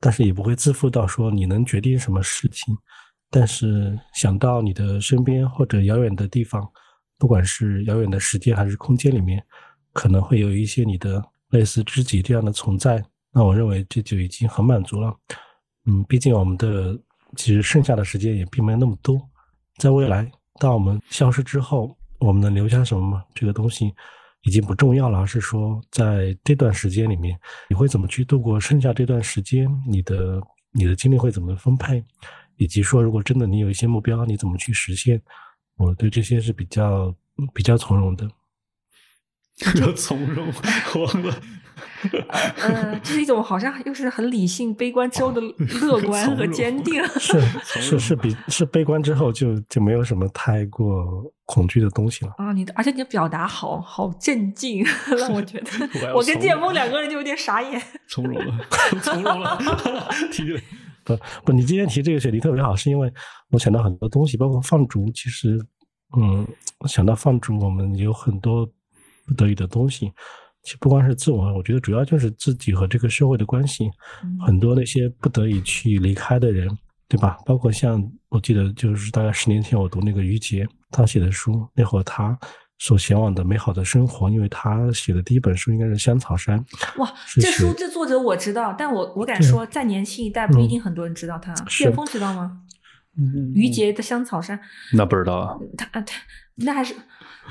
[0.00, 2.76] 但是也不会自负到说你能决定什么事情。
[3.30, 6.68] 但是想到你的身边或者遥远的地方，
[7.16, 9.40] 不管是遥远的时间还是空间里面，
[9.92, 13.00] 可能会有一些你的类似知己这样的存在，
[13.32, 15.16] 那我认为这就已经很满足了。
[15.86, 17.00] 嗯，毕竟我们的
[17.36, 19.22] 其实剩下的时间也并没有那么多，
[19.76, 23.24] 在未来，当我们消失之后，我们能留下什么吗？
[23.32, 23.94] 这个东西。
[24.44, 27.38] 已经不重要了，而是说在这段时间里面，
[27.68, 29.68] 你会怎么去度过剩下这段时间？
[29.86, 30.40] 你的
[30.70, 32.04] 你的精力会怎么分配？
[32.56, 35.20] 以及说，如果真的你有一些目标，你怎么去实现？
[35.76, 37.14] 我对这些是比较
[37.52, 38.28] 比较从容的。
[39.72, 41.34] 比较从容，慌了。
[42.56, 45.40] 呃，这是一种好像又是很理性、悲观之后的
[45.80, 47.02] 乐观和坚定。
[47.18, 47.40] 是
[47.80, 52.52] 是是，比是悲观之后就就没有什么太过恐惧的东西了啊！
[52.52, 54.84] 你的，而且你的表达好好镇静，
[55.18, 55.70] 让我觉得
[56.14, 57.80] 我跟建峰两个人就有点傻眼。
[58.08, 58.66] 从容了，
[59.02, 59.58] 从容了。
[60.32, 60.58] 提
[61.04, 63.12] 不不，你今天提这个选题特别好，是因为
[63.50, 65.10] 我想到很多东西，包括放逐。
[65.12, 65.58] 其实，
[66.16, 66.46] 嗯，
[66.86, 68.64] 想到放逐，我们有很多
[69.26, 70.10] 不得已的东西。
[70.64, 73.88] 其实不光是自我，我觉得主要就是自己和这个社会的关系。
[74.44, 76.66] 很多那些不得已去离开的人，
[77.06, 77.36] 对吧？
[77.44, 82.36] 包括像我记得，就是大概十年前我读那个于杰他写的书，那会儿他
[82.78, 86.58] 所向往的美好的生活，因为他写的第一本书应该是《香草山》。
[87.00, 91.54] 哇，这书这作者我知道，但我我敢说，在年轻一代不一定很多人知道他。
[91.68, 92.62] 旋风知道吗？
[93.54, 94.58] 于杰的《香草山》
[94.94, 95.58] 那不知道啊。
[95.76, 96.14] 他他
[96.56, 96.94] 那还是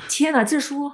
[0.09, 0.91] 天哪，这书。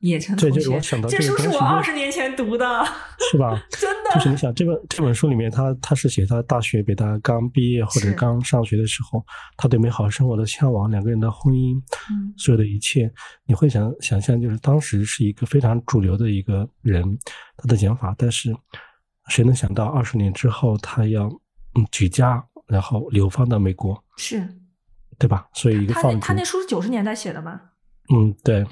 [0.00, 2.84] 野城同学，这书是我二十年前读的，
[3.30, 3.58] 是吧？
[3.78, 9.24] 真的，就是你想这本这本书里面，他他是写他大学北大刚毕业或者刚上学的时候，
[9.56, 11.76] 他对美好生活的向往，两个人的婚姻，
[12.10, 13.10] 嗯，所有的一切，
[13.46, 17.02] 你会想想象，就是当时是一个非常主流的一个人，
[17.56, 18.14] 他的讲法。
[18.18, 18.54] 但是
[19.28, 21.24] 谁能想到二十年之后，他要
[21.74, 24.46] 嗯举家然后流放到美国，是，
[25.18, 25.48] 对吧？
[25.54, 27.58] 所以一个放他那书是九十年代写的吗？
[28.14, 28.64] 嗯，对。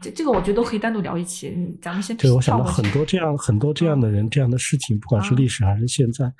[0.00, 2.16] 这这个我觉得都可以单独聊一期，咱们先。
[2.16, 6.32] 对，我想到很多这样很多这样的人，这样的事情，不管是历史还是现在，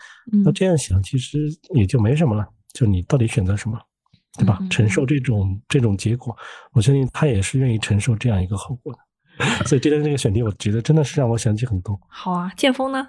[0.44, 1.38] 那这样想其实
[1.74, 2.46] 也就没什么了。
[2.72, 3.78] 就你到底选择什么，
[4.38, 4.58] 对吧？
[4.70, 6.36] 承受这种这种结果，
[6.72, 8.98] 我相信他也是愿意承受这样一个后果的。
[9.66, 11.98] 所以今天这个选题，我觉得真的是让我想起很多。
[12.08, 13.06] 好啊，剑锋呢？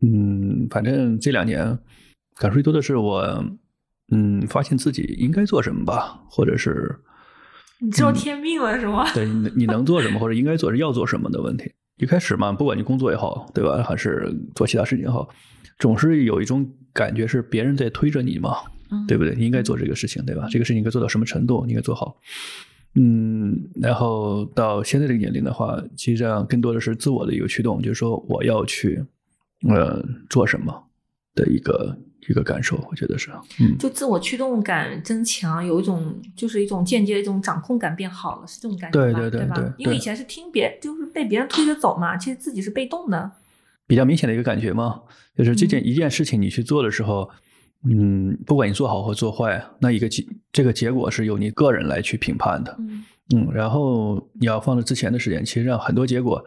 [0.00, 1.78] 嗯，反正这两年
[2.36, 3.44] 感受最多的是我，
[4.12, 7.00] 嗯，发现自己应该做什么吧，或者是。
[7.82, 9.10] 你知道天命了是吗？
[9.14, 11.72] 对，你你能做什么或者应该做是要做什么的问题。
[11.96, 13.82] 一开始嘛，不管你工作也好，对吧？
[13.82, 15.28] 还是做其他事情也好，
[15.78, 18.56] 总是有一种感觉是别人在推着你嘛，
[19.06, 19.34] 对不对？
[19.34, 20.46] 你应该做这个事情，对吧？
[20.50, 21.64] 这个事情应该做到什么程度？
[21.66, 22.16] 你应该做好。
[22.94, 29.04] 嗯，然后到现在这个年龄的话，其实这样更多的是自我的一个驱动，就是说我要去
[29.68, 30.82] 呃做什么
[31.34, 31.96] 的一个
[32.28, 39.20] 一个感受，我觉得是，嗯，就自我驱动感增强，有一种就是一种间接的一种掌控感变好了，是这种感觉吧？
[39.20, 39.54] 对对对吧？
[39.56, 43.30] 对因为以前是听别就是被别人推着走嘛，其实自己是被动的。
[43.86, 45.02] 比较明显的一个感觉嘛，
[45.36, 47.28] 就是这件一件事情你去做的时候，
[47.88, 53.04] 嗯，不管你做好或做坏，那一个结这个结果是由你个人来去评判的，嗯
[53.34, 56.44] 嗯，然后你要放在之前的时间，其实让很多结果，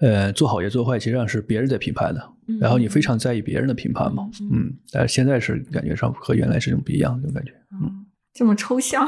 [0.00, 9.06] 呃，做好也做坏，其实上是别人在评判的，嗯然后你非常在意别人的评判嘛，嗯嗯，但是现在是感觉上和原来是种不一样的这种感觉，嗯，这么抽象，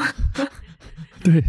[1.25, 1.41] 对，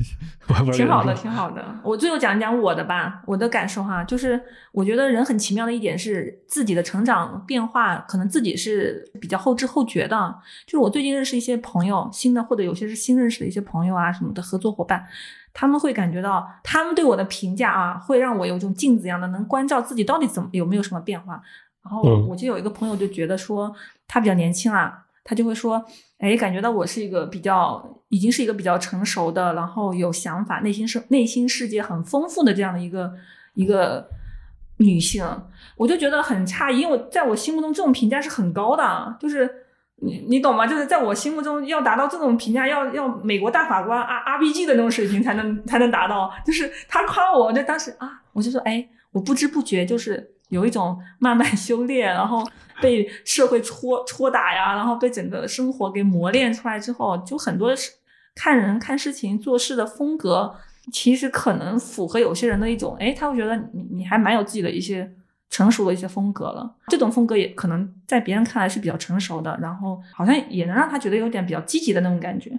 [0.72, 1.80] 挺好的，挺好的。
[1.84, 4.40] 我最后讲一讲我的吧，我的感受哈，就是
[4.72, 10.36] 我觉得人很奇妙的一点是自己的成长变化，可能自己是比较后知后觉的。
[10.68, 15.04] 就是我最近认识一些朋友，新的或者有些是新认识的一些朋友啊什么的合作伙伴，
[15.54, 21.42] 他们会感觉到他们对我的评价啊，会让我有一种镜子一样的，能关照自己到底怎么有没有什么变化。
[21.84, 23.74] 然后嗯我就有一个朋友就觉得说
[24.08, 25.84] 他比较年轻啊，他就会说，
[26.20, 33.12] 哎，感觉到我是一个比较已经是一个比较成熟的，然后有想法、内心世内心世界很丰富的这样的一个
[33.54, 34.08] 一个
[34.78, 35.26] 女性，
[35.78, 39.50] 我就觉得很诧异，因为我在我心目中这种评价是很高的啊，就是
[39.98, 40.66] 你你懂吗？
[40.68, 46.32] 就是在我心目中要达到这种评价，要要美国大法官 R R B G 的那种水平才能才能达到。
[46.46, 52.48] 就是他夸我，我就当时啊，我就说，哎，我不知不觉就是有一种慢慢修炼，然后
[52.82, 57.92] 被社会戳戳打呀，然后被整个生活给磨练出来之后，就很多事
[58.36, 60.56] 看人看事情做事的风格，
[60.92, 65.12] 其实可能符合有些人的一种，哎，他会觉得你你还蛮有自己的一些
[65.50, 66.76] 成熟的一些风格了。
[66.88, 72.52] 这种风格也可能在别人看来是比较成熟的，然后好像也能让他觉得有点比较积极的那种感觉。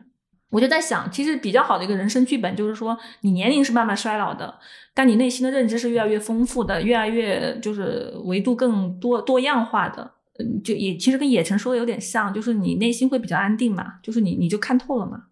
[0.55, 4.55] 我就在想，其实比较好的一个人生剧本就是说，你年龄是慢慢衰老的，
[4.94, 10.12] 但你内心的认知是越来越丰富的，越来越就是维度更多多样化的。
[10.38, 15.24] 嗯，就也其实跟野城说的有点像，就是你内心会比较安定嘛，就是你你就看透了嘛。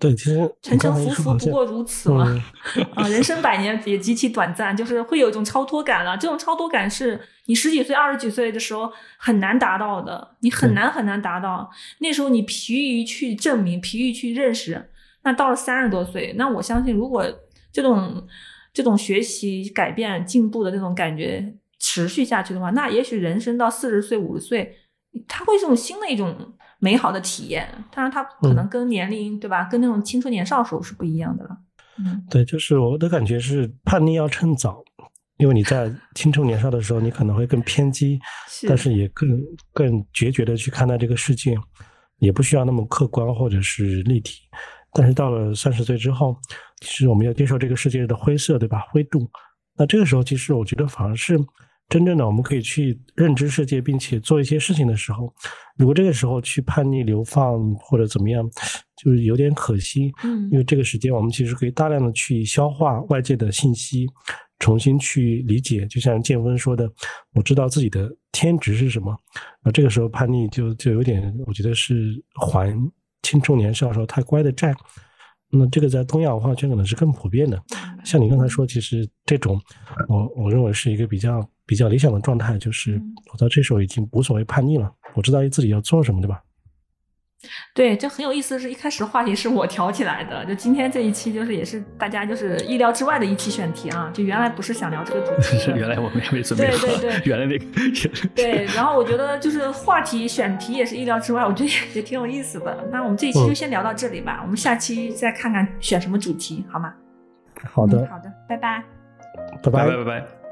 [0.00, 2.24] 对，其实沉沉浮浮不过如此嘛。
[2.76, 6.16] 嗯 啊，人生百年也极其短暂，就是会有一种超脱感了。
[6.16, 11.70] 这种超脱感是你十几岁、二十几岁的时候很难达到的，你很难很难达到。
[11.98, 14.90] 那时候你疲于去证明，疲于去认识。
[15.22, 17.24] 那到了三十多岁，那我相信，如果
[17.70, 18.26] 这种
[18.72, 24.78] 这种学习、改变、进步的那种感觉持续下去的话，那也许人生到四十岁、五十岁，
[25.28, 26.54] 它会是种新的一种
[26.84, 27.66] 美好的体验。
[27.90, 29.66] 当然，它可能跟年龄，对吧？
[29.70, 31.50] 跟那种青春年少时候是不一样的了。
[31.98, 34.82] 嗯对，就是我的感觉是叛逆要趁早，
[35.38, 38.18] 因为你在青春年少的时候，你可能会更偏激，
[38.48, 39.40] 是但是也更
[39.72, 41.56] 更决绝的去看待这个世界，
[42.18, 44.40] 也不需要那么客观或者是立体。
[44.92, 46.36] 但是到了三十岁之后，
[46.80, 48.82] 其实我们要接受这个世界的灰色，对吧？
[48.90, 49.30] 灰度。
[49.76, 51.36] 那这个时候，其实我觉得反而是
[51.88, 55.32] 真正的我们可以去认知世界，并且做一些事情的时候，
[55.76, 58.48] 如果这个时候去叛逆、流放或者怎么样，
[58.96, 60.10] 就是有点可惜。
[60.24, 64.06] 嗯因为这个时间我们其实可以大量的去消化外界的信息，
[64.58, 65.86] 重新去理解。
[65.86, 66.90] 就像建峰说的，
[67.34, 69.16] 我知道自己的天职是什么。
[69.62, 72.74] 那这个时候叛逆就就有点，我觉得是还
[73.22, 74.74] 青春年少时候太乖的债。
[75.56, 77.60] 那这个在东亚文化圈可能是更普遍的。
[78.04, 79.60] 像你刚才说，其实这种，
[80.08, 86.42] 我我认为是一个比较比较理想的状态，就是嗯我到这时候已经无所谓叛逆了，我知道自己要做什么，对吧？
[87.74, 97.64] 对，这很有意思的是，一开始话题是我挑起来的，就今天这一期就是也是大家就是意料之外的一期选题啊，就原来不是想聊这个主题是， 原来我们也没准备好，对对对原来那个
[98.34, 102.88] 对，然后我觉得就是话题选题也是意料之外，我觉得也也挺有意思的。
[102.92, 106.92] 那我们这一期就先聊到这里吧，我们下期再看看选什么主题，好吗？
[107.72, 108.82] 好的嗯，好的，拜拜。
[109.62, 110.43] 拜拜拜拜拜。